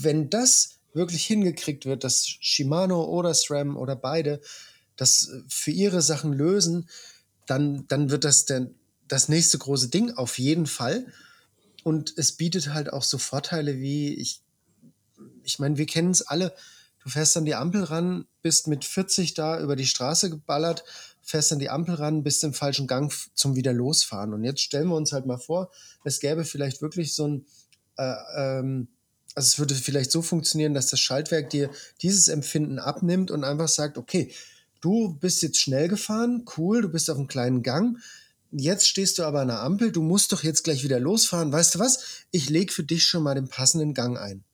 [0.00, 4.40] wenn das wirklich hingekriegt wird, dass Shimano oder SRAM oder beide
[4.96, 6.88] das für ihre Sachen lösen,
[7.46, 8.70] dann, dann wird das der,
[9.08, 11.06] das nächste große Ding auf jeden Fall.
[11.82, 14.40] Und es bietet halt auch so Vorteile wie, ich,
[15.42, 16.54] ich meine, wir kennen es alle,
[17.02, 20.84] du fährst an die Ampel ran, bist mit 40 da über die Straße geballert,
[21.24, 24.34] fährst an die Ampel ran, bist im falschen Gang zum wieder losfahren.
[24.34, 25.70] Und jetzt stellen wir uns halt mal vor,
[26.04, 27.46] es gäbe vielleicht wirklich so ein,
[27.96, 28.88] äh, ähm,
[29.34, 31.70] also es würde vielleicht so funktionieren, dass das Schaltwerk dir
[32.02, 34.30] dieses Empfinden abnimmt und einfach sagt, okay,
[34.80, 37.98] du bist jetzt schnell gefahren, cool, du bist auf einem kleinen Gang,
[38.52, 41.52] jetzt stehst du aber an der Ampel, du musst doch jetzt gleich wieder losfahren.
[41.52, 42.24] Weißt du was?
[42.30, 44.44] Ich lege für dich schon mal den passenden Gang ein.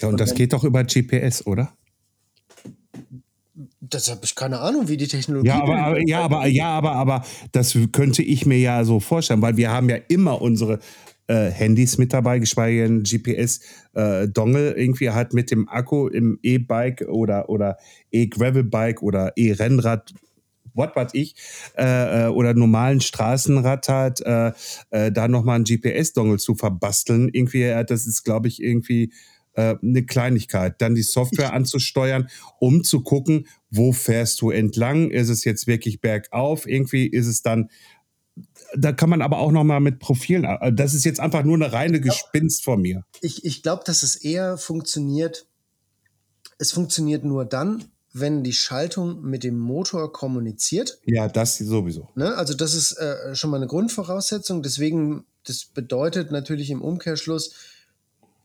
[0.00, 1.76] Ja, und, und das geht doch über GPS, oder?
[3.80, 5.48] Das habe ich keine Ahnung, wie die Technologie.
[5.48, 9.40] Ja, aber, aber, ja, aber, ja, aber, aber das könnte ich mir ja so vorstellen,
[9.40, 10.80] weil wir haben ja immer unsere
[11.28, 17.02] äh, Handys mit dabei, geschweige denn GPS-Dongle äh, irgendwie halt mit dem Akku im E-Bike
[17.08, 17.76] oder, oder
[18.10, 20.12] E-Gravel-Bike oder E-Rennrad
[20.74, 21.34] was weiß ich,
[21.76, 24.52] äh, äh, oder normalen Straßenrad hat, äh,
[24.90, 29.12] äh, da nochmal ein GPS-Dongle zu verbasteln, irgendwie, das ist, glaube ich, irgendwie
[29.58, 30.80] äh, eine Kleinigkeit.
[30.80, 32.28] Dann die Software anzusteuern,
[32.60, 35.10] um zu gucken, wo fährst du entlang?
[35.10, 36.66] Ist es jetzt wirklich bergauf?
[36.66, 37.68] Irgendwie ist es dann
[38.76, 40.44] da kann man aber auch noch mal mit Profilen.
[40.44, 43.04] Äh, das ist jetzt einfach nur eine reine Gespinst von mir.
[43.20, 45.46] Ich, ich glaube, dass es eher funktioniert.
[46.58, 51.00] Es funktioniert nur dann, wenn die Schaltung mit dem Motor kommuniziert.
[51.04, 52.08] Ja, das sowieso.
[52.14, 52.36] Ne?
[52.36, 54.62] Also das ist äh, schon mal eine Grundvoraussetzung.
[54.62, 57.54] Deswegen, das bedeutet natürlich im Umkehrschluss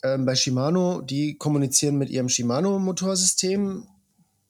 [0.03, 3.87] äh, bei Shimano, die kommunizieren mit ihrem Shimano-Motorsystem.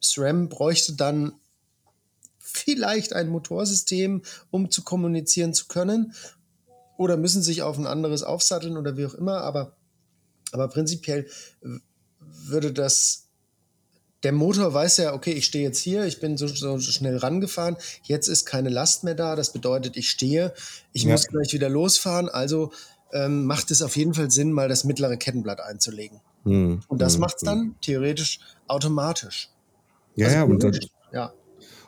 [0.01, 1.33] SRAM bräuchte dann
[2.39, 6.13] vielleicht ein Motorsystem, um zu kommunizieren zu können.
[6.97, 9.41] Oder müssen sich auf ein anderes aufsatteln oder wie auch immer.
[9.41, 9.77] Aber,
[10.51, 11.27] aber prinzipiell
[12.19, 13.23] würde das
[14.23, 17.75] der Motor weiß ja, okay, ich stehe jetzt hier, ich bin so, so, schnell rangefahren,
[18.03, 20.53] jetzt ist keine Last mehr da, das bedeutet, ich stehe,
[20.93, 21.11] ich ja.
[21.11, 22.71] muss gleich wieder losfahren, also
[23.13, 26.19] ähm, macht es auf jeden Fall Sinn, mal das mittlere Kettenblatt einzulegen.
[26.43, 26.81] Hm.
[26.87, 27.21] Und das hm.
[27.21, 29.49] macht es dann theoretisch automatisch.
[30.15, 30.79] Ja, also ja, und das,
[31.11, 31.33] ja.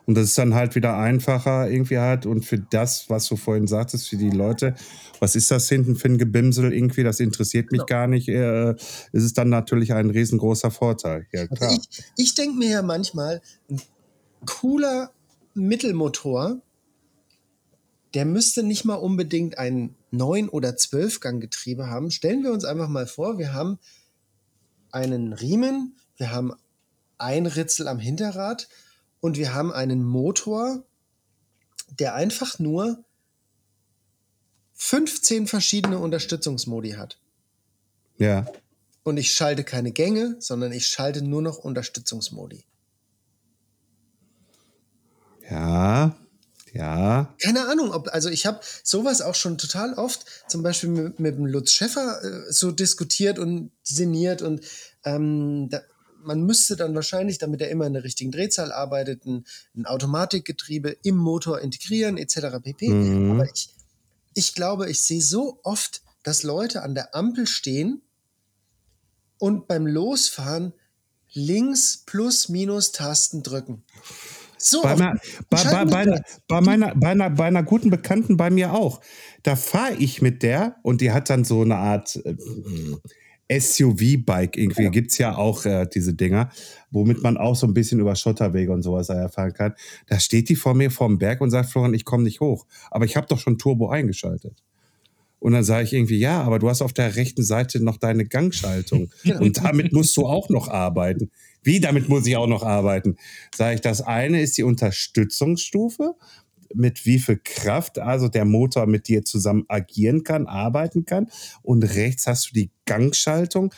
[0.05, 2.27] Und das ist dann halt wieder einfacher irgendwie halt.
[2.27, 4.75] Und für das, was du vorhin sagtest, für die Leute,
[5.19, 7.85] was ist das hinten für ein Gebimsel irgendwie, das interessiert mich genau.
[7.87, 11.25] gar nicht, äh, ist es dann natürlich ein riesengroßer Vorteil.
[11.31, 11.71] Ja, klar.
[11.71, 13.81] Also ich, ich denke mir ja manchmal, ein
[14.45, 15.11] cooler
[15.55, 16.61] Mittelmotor,
[18.13, 22.11] der müsste nicht mal unbedingt ein 9- oder 12-Gang-Getriebe haben.
[22.11, 23.79] Stellen wir uns einfach mal vor, wir haben
[24.91, 26.53] einen Riemen, wir haben
[27.17, 28.67] ein Ritzel am Hinterrad,
[29.25, 30.83] und wir haben einen Motor,
[31.89, 33.03] der einfach nur
[34.73, 37.17] 15 verschiedene Unterstützungsmodi hat.
[38.17, 38.45] Ja.
[39.03, 42.65] Und ich schalte keine Gänge, sondern ich schalte nur noch Unterstützungsmodi.
[45.49, 46.15] Ja,
[46.75, 47.33] ja.
[47.41, 51.37] Keine Ahnung, ob, also ich habe sowas auch schon total oft, zum Beispiel mit, mit
[51.37, 54.61] dem Lutz Schäffer äh, so diskutiert und sinniert und
[55.05, 55.81] ähm, da,
[56.21, 59.45] man müsste dann wahrscheinlich, damit er immer in der richtigen Drehzahl arbeitet, ein,
[59.75, 62.57] ein Automatikgetriebe im Motor integrieren, etc.
[62.61, 62.89] pp.
[62.89, 63.31] Mhm.
[63.31, 63.69] Aber ich,
[64.33, 68.01] ich glaube, ich sehe so oft, dass Leute an der Ampel stehen
[69.37, 70.73] und beim Losfahren
[71.31, 73.83] links plus minus Tasten drücken.
[74.57, 75.13] So bei, bei,
[75.49, 79.01] bei, bei, bei, meiner, bei, einer, bei einer guten Bekannten bei mir auch.
[79.43, 82.19] Da fahre ich mit der und die hat dann so eine Art.
[82.25, 82.35] Äh,
[83.47, 84.89] SUV-Bike irgendwie ja.
[84.89, 86.49] gibt's ja auch äh, diese Dinger,
[86.89, 89.75] womit man auch so ein bisschen über Schotterwege und sowas erfahren kann.
[90.07, 92.65] Da steht die vor mir vorm Berg und sagt, Florian, ich komme nicht hoch.
[92.89, 94.63] Aber ich habe doch schon Turbo eingeschaltet.
[95.39, 98.25] Und dann sage ich irgendwie, ja, aber du hast auf der rechten Seite noch deine
[98.25, 99.11] Gangschaltung.
[99.23, 99.41] Genau.
[99.41, 101.29] Und damit musst du auch noch arbeiten.
[101.65, 103.17] Wie, damit muss ich auch noch arbeiten?
[103.53, 106.15] Sage ich, das eine ist die Unterstützungsstufe
[106.73, 111.29] mit wie viel Kraft also der Motor mit dir zusammen agieren kann, arbeiten kann.
[111.63, 113.73] Und rechts hast du die Gangschaltung.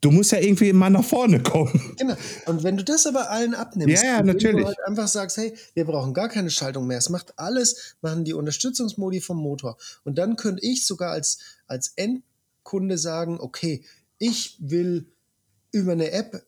[0.00, 1.94] Du musst ja irgendwie immer nach vorne kommen.
[1.96, 2.16] Genau.
[2.46, 4.62] Und wenn du das aber allen abnimmst, ja, ja, natürlich.
[4.62, 6.98] du halt einfach sagst, hey, wir brauchen gar keine Schaltung mehr.
[6.98, 9.76] Es macht alles, machen die Unterstützungsmodi vom Motor.
[10.04, 13.84] Und dann könnte ich sogar als, als Endkunde sagen, okay,
[14.18, 15.06] ich will
[15.72, 16.44] über eine App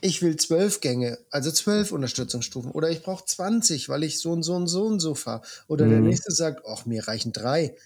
[0.00, 2.70] ich will zwölf Gänge, also zwölf Unterstützungsstufen.
[2.72, 5.42] Oder ich brauche 20, weil ich so und so und so und so fahre.
[5.68, 5.90] Oder mhm.
[5.90, 7.76] der nächste sagt, ach, mir reichen drei.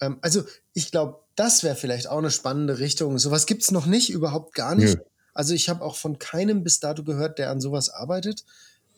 [0.00, 3.18] Ähm, also ich glaube, das wäre vielleicht auch eine spannende Richtung.
[3.18, 4.98] Sowas gibt es noch nicht, überhaupt gar nicht.
[4.98, 5.04] Nö.
[5.34, 8.44] Also ich habe auch von keinem bis dato gehört, der an sowas arbeitet.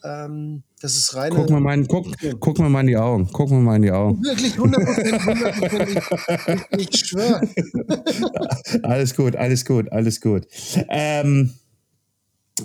[0.05, 1.33] Ähm, das ist rein.
[1.33, 2.07] Guck mal, mein, guck,
[2.41, 3.29] guck mal in die Augen.
[3.33, 4.23] Guck mal mal in die Augen.
[4.25, 4.75] Wirklich 100%,
[5.19, 6.67] 100%.
[6.79, 7.41] ich, ich schwöre.
[8.83, 10.47] alles gut, alles gut, alles gut.
[10.89, 11.55] Ähm,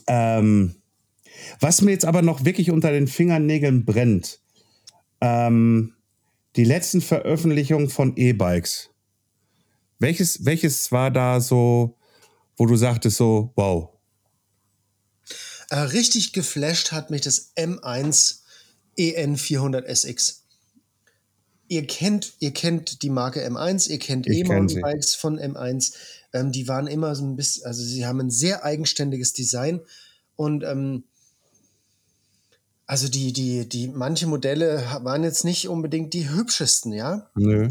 [0.07, 0.75] ähm,
[1.59, 4.39] Was mir jetzt aber noch wirklich unter den Fingernägeln brennt,
[5.21, 5.93] ähm,
[6.55, 8.89] die letzten Veröffentlichungen von E-Bikes.
[9.99, 11.97] Welches, welches war da so,
[12.55, 13.89] wo du sagtest so, wow?
[15.69, 18.39] Äh, richtig geflasht hat mich das M1
[18.97, 20.43] EN400 SX.
[21.67, 25.93] Ihr kennt, ihr kennt die Marke M1, ihr kennt E-Mountainbikes von M1.
[26.33, 29.81] Ähm, die waren immer so ein bisschen, also sie haben ein sehr eigenständiges Design
[30.35, 31.03] und ähm,
[32.85, 37.29] also die, die, die, manche Modelle waren jetzt nicht unbedingt die hübschesten, ja?
[37.35, 37.69] Nö.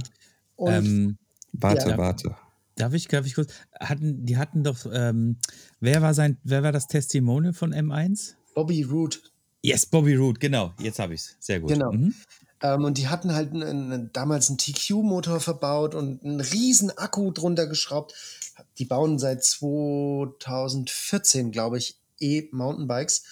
[0.56, 1.18] Und Ähm,
[1.58, 1.98] Warte, Ja.
[1.98, 2.36] warte.
[2.76, 3.52] Darf ich, darf ich kurz?
[3.78, 5.38] Hatten, die hatten doch, ähm,
[5.80, 8.34] wer war sein, wer war das Testimonial von M1?
[8.54, 9.32] Bobby Root,
[9.66, 10.72] Yes, Bobby Root, genau.
[10.78, 11.36] Jetzt habe ich es.
[11.40, 11.70] Sehr gut.
[11.70, 11.90] Genau.
[11.90, 12.14] Mhm.
[12.62, 17.32] Ähm, und die hatten halt einen, einen, damals einen TQ-Motor verbaut und einen riesen Akku
[17.32, 18.14] drunter geschraubt.
[18.78, 23.24] Die bauen seit 2014, glaube ich, E-Mountainbikes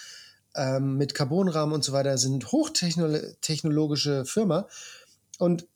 [0.57, 4.67] ähm, mit Carbonrahmen und so weiter, sind hochtechnologische Firma.
[5.39, 5.69] Und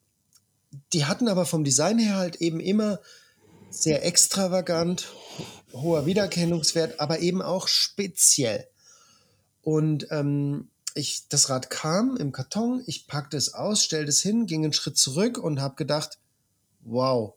[0.92, 2.98] die hatten aber vom Design her halt eben immer
[3.70, 5.08] sehr extravagant,
[5.72, 8.66] hoher Wiedererkennungswert, aber eben auch speziell.
[9.62, 14.46] Und ähm, ich, das Rad kam im Karton, ich packte es aus, stellte es hin,
[14.46, 16.18] ging einen Schritt zurück und habe gedacht,
[16.80, 17.34] wow,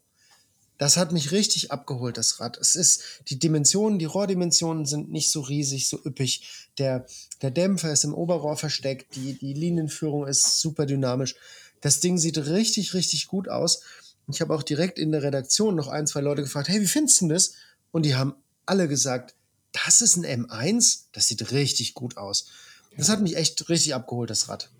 [0.78, 2.56] das hat mich richtig abgeholt, das Rad.
[2.58, 6.68] Es ist, die Dimensionen, die Rohrdimensionen sind nicht so riesig, so üppig.
[6.78, 7.06] Der,
[7.40, 11.36] der Dämpfer ist im Oberrohr versteckt, die, die Linienführung ist super dynamisch.
[11.80, 13.82] Das Ding sieht richtig, richtig gut aus.
[14.28, 17.20] Ich habe auch direkt in der Redaktion noch ein, zwei Leute gefragt, hey, wie findest
[17.20, 17.54] du das?
[17.90, 18.34] Und die haben
[18.66, 19.34] alle gesagt,
[19.72, 22.50] das ist ein M1, das sieht richtig gut aus.
[22.96, 24.70] Das hat mich echt richtig abgeholt, das Rad.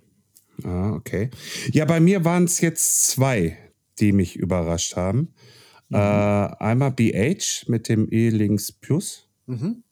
[0.65, 1.31] Ah, okay.
[1.73, 3.57] Ja, bei mir waren es jetzt zwei,
[3.99, 5.35] die mich überrascht haben.
[5.91, 9.83] Äh, einmal BH mit dem E-Links Plus, Mhm.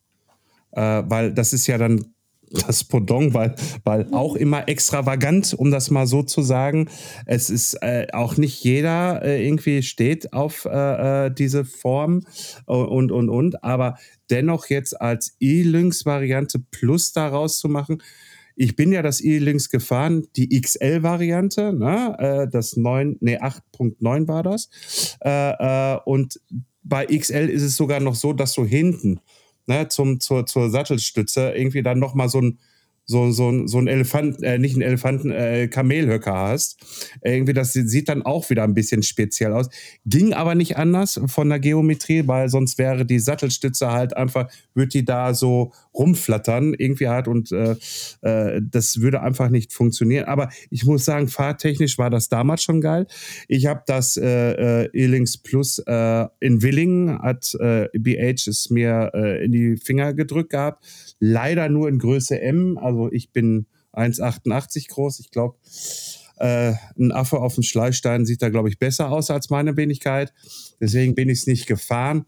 [0.72, 2.14] äh, weil das ist ja dann
[2.51, 6.88] das Pendant, weil, weil auch immer extravagant, um das mal so zu sagen.
[7.26, 12.22] Es ist äh, auch nicht jeder äh, irgendwie steht auf äh, äh, diese Form
[12.66, 13.96] und, und, und, aber
[14.30, 18.03] dennoch jetzt als E-Links-Variante Plus daraus zu machen,
[18.57, 22.16] ich bin ja das E-Links gefahren, die XL-Variante, ne?
[22.18, 24.68] äh, das 9, nee, 8.9 war das.
[25.24, 26.40] Äh, äh, und
[26.82, 29.20] bei XL ist es sogar noch so, dass du hinten
[29.66, 32.58] ne, zum, zur, zur Sattelstütze irgendwie dann nochmal so ein
[33.11, 36.78] so, so, so ein Elefant, äh, nicht ein Elefanten, äh, Kamelhöcker hast.
[37.24, 39.68] Irgendwie, das sieht dann auch wieder ein bisschen speziell aus.
[40.06, 44.90] Ging aber nicht anders von der Geometrie, weil sonst wäre die Sattelstütze halt einfach, würde
[44.90, 47.74] die da so rumflattern, irgendwie halt und äh,
[48.22, 50.26] äh, das würde einfach nicht funktionieren.
[50.26, 53.08] Aber ich muss sagen, fahrtechnisch war das damals schon geil.
[53.48, 59.11] Ich habe das äh, äh, E-Links Plus äh, in Willingen, hat äh, BH es mir
[59.14, 60.84] äh, in die Finger gedrückt gehabt.
[61.18, 65.20] Leider nur in Größe M, also ich bin 1,88 groß.
[65.20, 65.57] Ich glaube,
[66.38, 70.32] äh, ein Affe auf dem Schleichstein sieht da, glaube ich, besser aus als meine Wenigkeit.
[70.80, 72.26] Deswegen bin ich es nicht gefahren.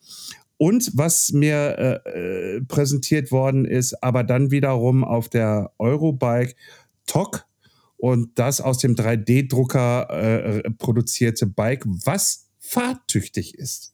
[0.58, 6.54] Und was mir äh, äh, präsentiert worden ist, aber dann wiederum auf der Eurobike
[7.06, 7.46] TOC
[7.96, 13.91] und das aus dem 3D-Drucker äh, produzierte Bike, was fahrtüchtig ist.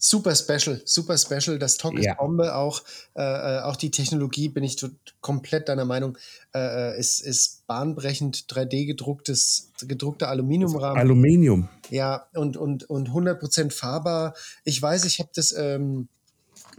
[0.00, 1.58] Super special, super special.
[1.58, 2.12] Das Talk Ja.
[2.12, 2.82] ist Bombe auch.
[3.16, 4.76] Äh, äh, auch die Technologie, bin ich
[5.20, 6.16] komplett deiner Meinung,
[6.54, 10.98] äh, äh, ist, ist bahnbrechend 3D gedrucktes, gedruckter Aluminiumrahmen.
[11.00, 11.68] Aluminium.
[11.90, 14.34] Ja, und, und, und 100% fahrbar.
[14.62, 16.06] Ich weiß, ich habe das ähm,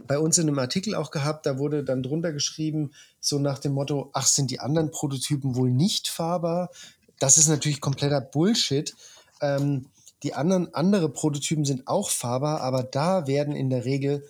[0.06, 3.72] bei uns in einem Artikel auch gehabt, da wurde dann drunter geschrieben, so nach dem
[3.72, 6.70] Motto, ach, sind die anderen Prototypen wohl nicht fahrbar?
[7.18, 8.94] Das ist natürlich kompletter Bullshit.
[9.42, 9.86] Ähm,
[10.22, 14.24] die anderen andere Prototypen sind auch fahrbar, aber da werden in der Regel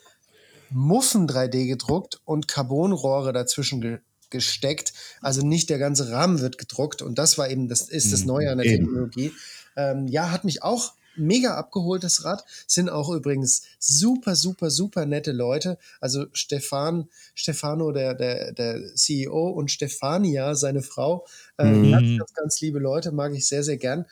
[0.70, 3.98] Muffen 3D gedruckt und Carbonrohre dazwischen ge
[4.30, 4.92] gesteckt.
[5.20, 8.50] Also nicht der ganze Rahmen wird gedruckt und das war eben, das ist das Neue
[8.52, 8.84] an der Eben.
[8.84, 9.32] Technologie.
[9.76, 12.44] Ähm, ja, hat mich auch mega abgeholt, das Rad.
[12.68, 15.78] Sind auch übrigens super, super, super nette Leute.
[16.00, 21.26] Also Stefan, Stefano, der, der, der CEO und Stefania, seine Frau,
[21.56, 21.90] äh, Mhm.
[21.90, 24.06] ganz, ganz, ganz liebe Leute, mag ich sehr, sehr gern.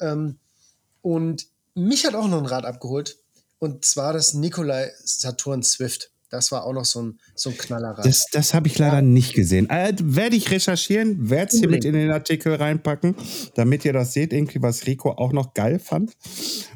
[0.00, 0.38] Ähm,
[1.02, 3.18] und mich hat auch noch ein Rad abgeholt.
[3.58, 6.10] Und zwar das Nikolai Saturn Swift.
[6.30, 8.06] Das war auch noch so ein, so ein Knallerrad.
[8.06, 9.68] Das, das habe ich leider nicht gesehen.
[9.68, 13.14] Äh, werde ich recherchieren, werde es hier mit in den Artikel reinpacken,
[13.54, 16.16] damit ihr das seht, irgendwie, was Rico auch noch geil fand.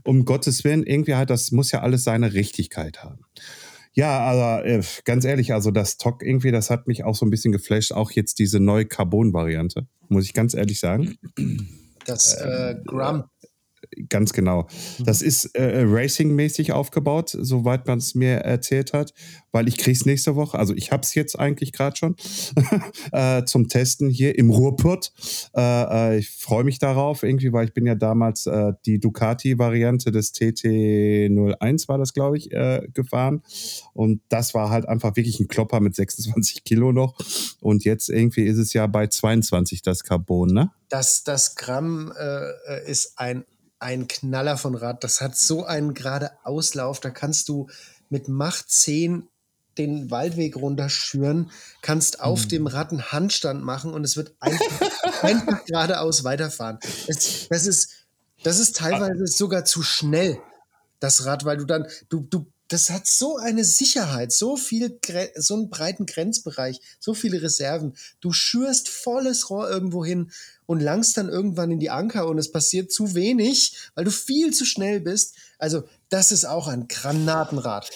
[0.04, 3.24] Um Gottes Willen, irgendwie halt, das muss ja alles seine Richtigkeit haben.
[3.94, 7.30] Ja, aber äh, ganz ehrlich, also das TOC irgendwie, das hat mich auch so ein
[7.30, 7.92] bisschen geflasht.
[7.92, 11.16] Auch jetzt diese neue Carbon-Variante, muss ich ganz ehrlich sagen.
[12.04, 13.24] das äh, Grum.
[14.08, 14.66] Ganz genau.
[14.98, 19.12] Das ist äh, Racing-mäßig aufgebaut, soweit man es mir erzählt hat,
[19.52, 22.16] weil ich kriege es nächste Woche, also ich habe es jetzt eigentlich gerade schon
[23.12, 25.12] äh, zum Testen hier im Ruhrpott.
[25.54, 25.60] Äh,
[26.14, 30.34] äh, ich freue mich darauf irgendwie, weil ich bin ja damals äh, die Ducati-Variante des
[30.34, 33.42] TT01 war das, glaube ich, äh, gefahren
[33.94, 37.16] und das war halt einfach wirklich ein Klopper mit 26 Kilo noch
[37.60, 40.70] und jetzt irgendwie ist es ja bei 22 das Carbon, ne?
[40.88, 43.44] Das, das Gramm äh, ist ein,
[43.78, 45.04] ein Knaller von Rad.
[45.04, 47.00] Das hat so einen gerade Auslauf.
[47.00, 47.68] Da kannst du
[48.08, 49.28] mit Macht 10
[49.78, 51.50] den Waldweg runterschüren,
[51.82, 52.48] kannst auf Mhm.
[52.48, 54.60] dem Rad einen Handstand machen und es wird einfach,
[55.22, 56.78] einfach geradeaus weiterfahren.
[57.06, 57.90] Es, das, ist,
[58.42, 60.38] das ist teilweise sogar zu schnell,
[60.98, 64.98] das Rad, weil du dann, du, du, das hat so eine Sicherheit, so viel,
[65.36, 67.96] so einen breiten Grenzbereich, so viele Reserven.
[68.20, 70.32] Du schürst volles Rohr irgendwo hin
[70.66, 74.52] und langst dann irgendwann in die Anker und es passiert zu wenig, weil du viel
[74.52, 75.36] zu schnell bist.
[75.58, 77.90] Also, das ist auch ein Granatenrad.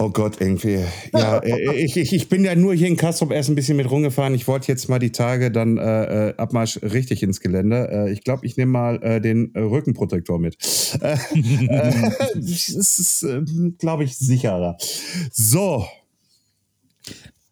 [0.00, 0.78] Oh Gott, irgendwie.
[1.12, 3.90] Ja, äh, ich, ich, ich bin ja nur hier in Kastrop erst ein bisschen mit
[3.90, 4.32] rumgefahren.
[4.32, 7.88] Ich wollte jetzt mal die Tage dann äh, äh, Abmarsch richtig ins Gelände.
[7.90, 10.56] Äh, ich glaube, ich nehme mal äh, den äh, Rückenprotektor mit.
[11.00, 13.42] Äh, äh, das ist, äh,
[13.78, 14.76] glaube ich, sicherer.
[15.32, 15.84] So,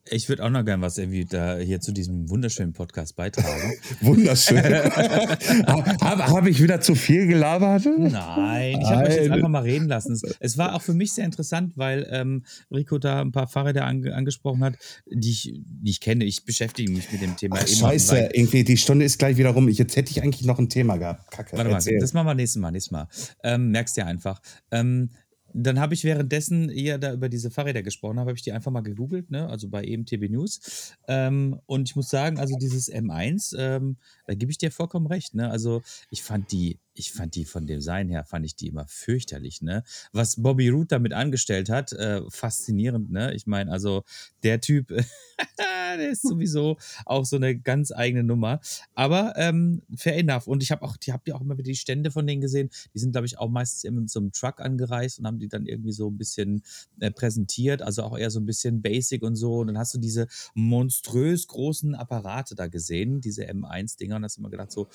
[0.08, 3.74] Ich würde auch noch gern was irgendwie da hier zu diesem wunderschönen Podcast beitragen.
[4.00, 4.62] wunderschön.
[5.66, 7.86] Habe hab ich wieder zu viel gelabert?
[7.86, 10.18] Nein, ich habe euch jetzt einfach mal reden lassen.
[10.40, 14.14] Es, war auch für mich sehr interessant, weil ähm, Rico da ein paar Fahrräder ange
[14.14, 14.76] angesprochen hat,
[15.06, 16.24] die ich, die ich kenne.
[16.24, 19.68] Ich beschäftige mich mit dem Thema Ach, scheiße, irgendwie, die Stunde ist gleich wieder rum.
[19.68, 21.30] Jetzt hätte ich eigentlich noch ein Thema gehabt.
[21.30, 21.56] Kacke.
[21.56, 21.98] Warte mal, erzähl.
[21.98, 23.08] das machen wir nächstes Mal, nächstes Mal.
[23.42, 24.40] Ähm, merkst ja einfach.
[24.70, 25.10] Ähm,
[25.58, 28.70] dann habe ich währenddessen ihr da über diese Fahrräder gesprochen habe, habe ich die einfach
[28.70, 29.48] mal gegoogelt, ne?
[29.48, 30.94] also bei EMTB News.
[31.08, 33.96] Ähm, und ich muss sagen, also dieses M1, ähm,
[34.26, 35.34] da gebe ich dir vollkommen recht.
[35.34, 35.50] Ne?
[35.50, 38.86] Also ich fand die, ich fand die von dem Design her, fand ich die immer
[38.88, 39.62] fürchterlich.
[39.62, 39.84] Ne?
[40.12, 43.10] Was Bobby Root damit angestellt hat, äh, faszinierend.
[43.10, 43.34] Ne?
[43.34, 44.04] Ich meine, also
[44.42, 44.88] der Typ,
[45.58, 48.60] der ist sowieso auch so eine ganz eigene Nummer.
[48.94, 50.46] Aber ähm, fair enough.
[50.46, 52.70] Und ich habe auch, die habt ihr auch immer wieder die Stände von denen gesehen.
[52.94, 55.48] Die sind, glaube ich, auch meistens immer mit so einem Truck angereist und haben die
[55.48, 56.62] dann irgendwie so ein bisschen
[57.00, 57.82] äh, präsentiert.
[57.82, 59.58] Also auch eher so ein bisschen basic und so.
[59.58, 64.16] Und dann hast du diese monströs großen Apparate da gesehen, diese M1-Dinger.
[64.16, 64.88] Und hast immer gedacht, so,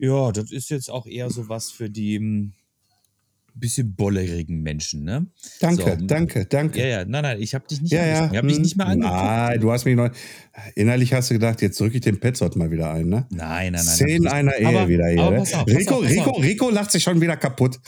[0.00, 2.52] ja, das ist jetzt auch eher so was für die hm,
[3.54, 5.26] bisschen bollerigen Menschen, ne?
[5.60, 6.78] Danke, So, danke, danke.
[6.80, 8.06] Ja, ja, nein, nein, ich habe dich nicht Ja, ja.
[8.06, 8.32] angesprochen.
[8.32, 8.62] Ich habe dich hm.
[8.62, 9.14] nicht mal angeguckt.
[9.14, 10.10] Nein, du hast mich noch.
[10.74, 13.26] Innerlich hast du gedacht, jetzt drücke ich den Petzold mal wieder ein, ne?
[13.30, 13.86] Nein, nein, nein.
[13.86, 14.56] Hab ich einer.
[14.56, 15.20] Ehe aber, wieder hier.
[15.20, 15.38] Aber ne?
[15.38, 16.42] pass auf, pass Rico, auf, Rico, auf.
[16.42, 17.78] Rico lacht sich schon wieder kaputt.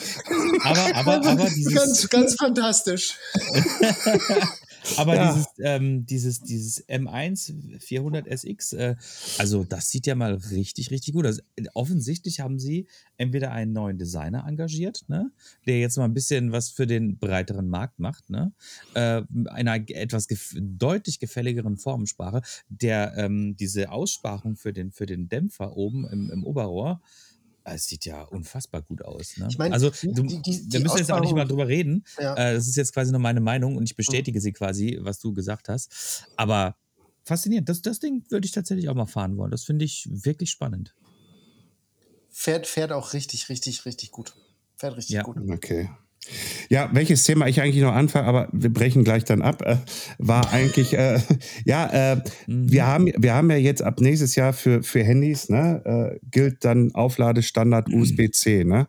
[0.64, 3.14] Aber, aber, aber dieses, ganz, ganz fantastisch.
[4.96, 5.32] aber Ja.
[5.32, 8.96] dieses, ähm, dieses, dieses M1 400 SX, äh,
[9.38, 11.40] also das sieht ja mal richtig, richtig gut aus.
[11.74, 15.30] Offensichtlich haben sie entweder einen neuen Designer engagiert, ne,
[15.66, 18.52] der jetzt mal ein bisschen was für den breiteren Markt macht, ne,
[18.94, 25.28] äh, einer etwas gef deutlich gefälligeren Formensprache, der ähm, diese Aussparung für den, für den
[25.28, 27.00] Dämpfer oben im, im Oberrohr,
[27.64, 29.36] es sieht ja unfassbar gut aus.
[29.36, 29.46] Ne?
[29.50, 32.04] Ich meine, also, du, die- die- wir die müssen jetzt auch nicht mal drüber reden.
[32.18, 32.34] Ja.
[32.34, 35.32] Äh, das ist jetzt quasi nur meine Meinung und ich bestätige sie quasi, was du
[35.32, 36.26] gesagt hast.
[36.36, 36.76] Aber
[37.24, 37.68] faszinierend.
[37.68, 39.50] Das, das Ding würde ich tatsächlich auch mal fahren wollen.
[39.50, 40.94] Das finde ich wirklich spannend.
[42.30, 44.34] Fährt, fährt auch richtig, richtig, richtig gut.
[44.76, 45.22] Fährt richtig Ja.
[45.22, 45.36] gut.
[45.50, 45.90] Okay.
[46.68, 49.76] Ja, welches Thema ich eigentlich noch anfange, aber wir brechen gleich dann ab, äh,
[50.18, 51.18] war eigentlich, äh,
[51.64, 52.16] ja, äh,
[52.46, 52.70] Mhm.
[52.72, 55.82] wir, haben, wir haben ja jetzt ab nächstes Jahr für, für Handys, ne,
[56.14, 58.00] äh, gilt dann Aufladestandard Mhm.
[58.00, 58.88] USB-C, ne?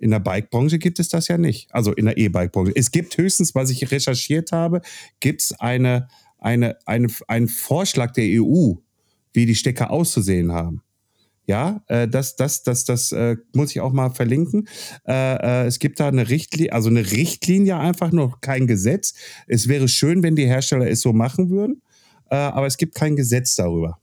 [0.00, 1.74] In der Bike-Branche gibt es das ja nicht.
[1.74, 2.72] Also in der E-Bike-Branche.
[2.76, 4.80] Es gibt höchstens, was ich recherchiert habe,
[5.18, 6.06] gibt es eine,
[6.38, 8.74] eine, eine, einen Vorschlag der EU,
[9.32, 10.82] wie die Stecker auszusehen haben.
[11.48, 14.68] Ja, äh, das, das, das, das äh, muss ich auch mal verlinken.
[15.06, 19.14] Äh, äh, es gibt da eine Richtlinie, also eine Richtlinie einfach, noch kein Gesetz.
[19.46, 21.80] Es wäre schön, wenn die Hersteller es so machen würden,
[22.30, 23.98] äh, aber es gibt kein Gesetz darüber.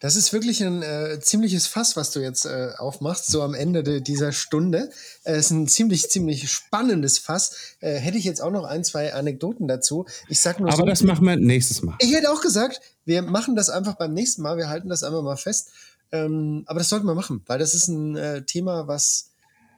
[0.00, 3.82] Das ist wirklich ein äh, ziemliches Fass, was du jetzt äh, aufmachst, so am Ende
[3.82, 4.90] de dieser Stunde.
[5.24, 7.76] Es ist ein ziemlich, ziemlich spannendes Fass.
[7.80, 10.06] Äh, hätte ich jetzt auch noch ein, zwei Anekdoten dazu.
[10.28, 11.96] Ich sag nur Aber so, das machen wir nächstes Mal.
[12.00, 14.56] ich hätte auch gesagt, wir machen das einfach beim nächsten Mal.
[14.56, 15.68] Wir halten das einfach mal fest.
[16.12, 19.30] Ähm, aber das sollten wir machen, weil das ist ein äh, Thema, was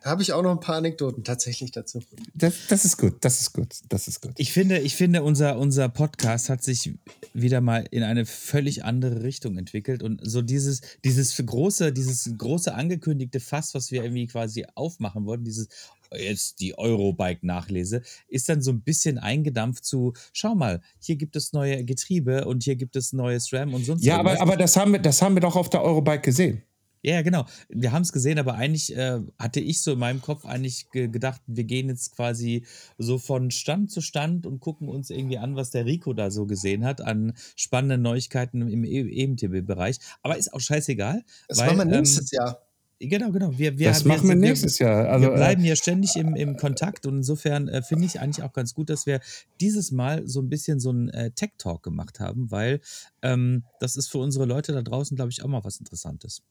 [0.02, 2.02] da habe ich auch noch ein paar Anekdoten tatsächlich dazu.
[2.34, 4.32] Das, das ist gut, das ist gut, das ist gut.
[4.36, 6.94] Ich finde, ich finde unser, unser Podcast hat sich
[7.34, 10.02] wieder mal in eine völlig andere Richtung entwickelt.
[10.02, 15.44] Und so dieses, dieses große, dieses große angekündigte Fass, was wir irgendwie quasi aufmachen wollten,
[15.44, 15.68] dieses
[16.14, 21.52] jetzt die Eurobike-Nachlese, ist dann so ein bisschen eingedampft zu, schau mal, hier gibt es
[21.52, 24.92] neue Getriebe und hier gibt es neues RAM und sonst Ja, aber, aber das, haben
[24.92, 26.62] wir, das haben wir doch auf der Eurobike gesehen.
[27.04, 27.46] Ja, genau.
[27.68, 31.08] Wir haben es gesehen, aber eigentlich äh, hatte ich so in meinem Kopf eigentlich ge
[31.08, 32.64] gedacht, wir gehen jetzt quasi
[32.96, 36.46] so von Stand zu Stand und gucken uns irgendwie an, was der Rico da so
[36.46, 39.98] gesehen hat an spannenden Neuigkeiten im EMTB-Bereich.
[40.22, 41.24] Aber ist auch scheißegal.
[41.48, 42.62] Das weil, machen wir nächstes ähm, Jahr.
[43.00, 43.58] Genau, genau.
[43.58, 45.08] Wir, wir, das machen wir, wir nächstes Jahr.
[45.08, 48.44] Also, wir äh, bleiben ja ständig im, im Kontakt und insofern äh, finde ich eigentlich
[48.44, 49.20] auch ganz gut, dass wir
[49.60, 52.80] dieses Mal so ein bisschen so einen äh, Tech-Talk gemacht haben, weil
[53.22, 56.42] ähm, das ist für unsere Leute da draußen, glaube ich, auch mal was Interessantes.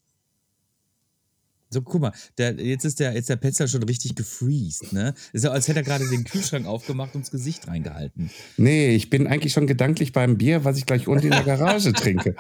[1.74, 5.13] So, guck mal, der, jetzt ist der, jetzt der Petzler schon richtig gefreezed, ne?
[5.32, 8.30] Ist ja, als hätte er gerade den Kühlschrank aufgemacht und das Gesicht reingehalten.
[8.57, 11.93] Nee, ich bin eigentlich schon gedanklich beim Bier, was ich gleich unten in der Garage
[11.93, 12.36] trinke.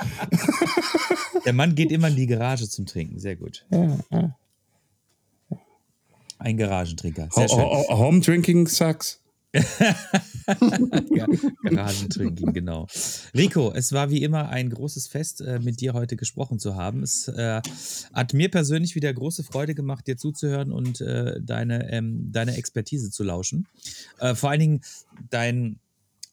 [1.45, 3.65] Der Mann geht immer in die Garage zum Trinken, sehr gut.
[3.71, 4.37] Ja, ja.
[6.37, 7.29] Ein Garagentrinker.
[7.31, 7.59] Sehr schön.
[7.59, 9.20] Home Drinking sucks.
[11.63, 12.87] Garagentrinking, genau.
[13.35, 17.03] Rico, es war wie immer ein großes Fest, äh, mit dir heute gesprochen zu haben.
[17.03, 17.61] Es äh,
[18.13, 23.11] hat mir persönlich wieder große Freude gemacht, dir zuzuhören und äh, deine, ähm, deine Expertise
[23.11, 23.67] zu lauschen.
[24.19, 24.81] Äh, vor allen Dingen
[25.29, 25.79] dein,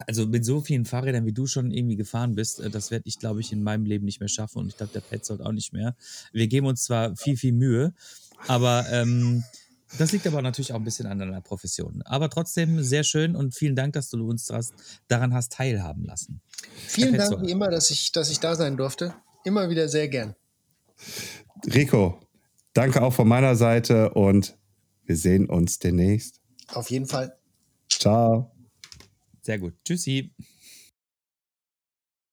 [0.06, 3.18] also mit so vielen Fahrrädern, wie du schon irgendwie gefahren bist, äh, das werde ich,
[3.18, 5.72] glaube ich, in meinem Leben nicht mehr schaffen und ich glaube, der Petzold auch nicht
[5.72, 5.96] mehr.
[6.32, 7.94] Wir geben uns zwar viel, viel Mühe,
[8.46, 9.42] aber ähm,
[9.96, 12.02] das liegt aber natürlich auch ein bisschen an deiner Profession.
[12.04, 14.52] Aber trotzdem sehr schön und vielen Dank, dass du uns
[15.08, 16.42] daran hast teilhaben lassen.
[16.86, 19.14] Vielen Dank wie immer, dass ich, dass ich da sein durfte.
[19.44, 20.34] Immer wieder sehr gern.
[21.66, 22.20] Rico,
[22.74, 24.58] danke auch von meiner Seite und
[25.04, 26.40] wir sehen uns demnächst.
[26.68, 27.34] Auf jeden Fall.
[27.88, 28.52] Ciao.
[29.40, 29.74] Sehr gut.
[29.84, 30.34] Tschüssi.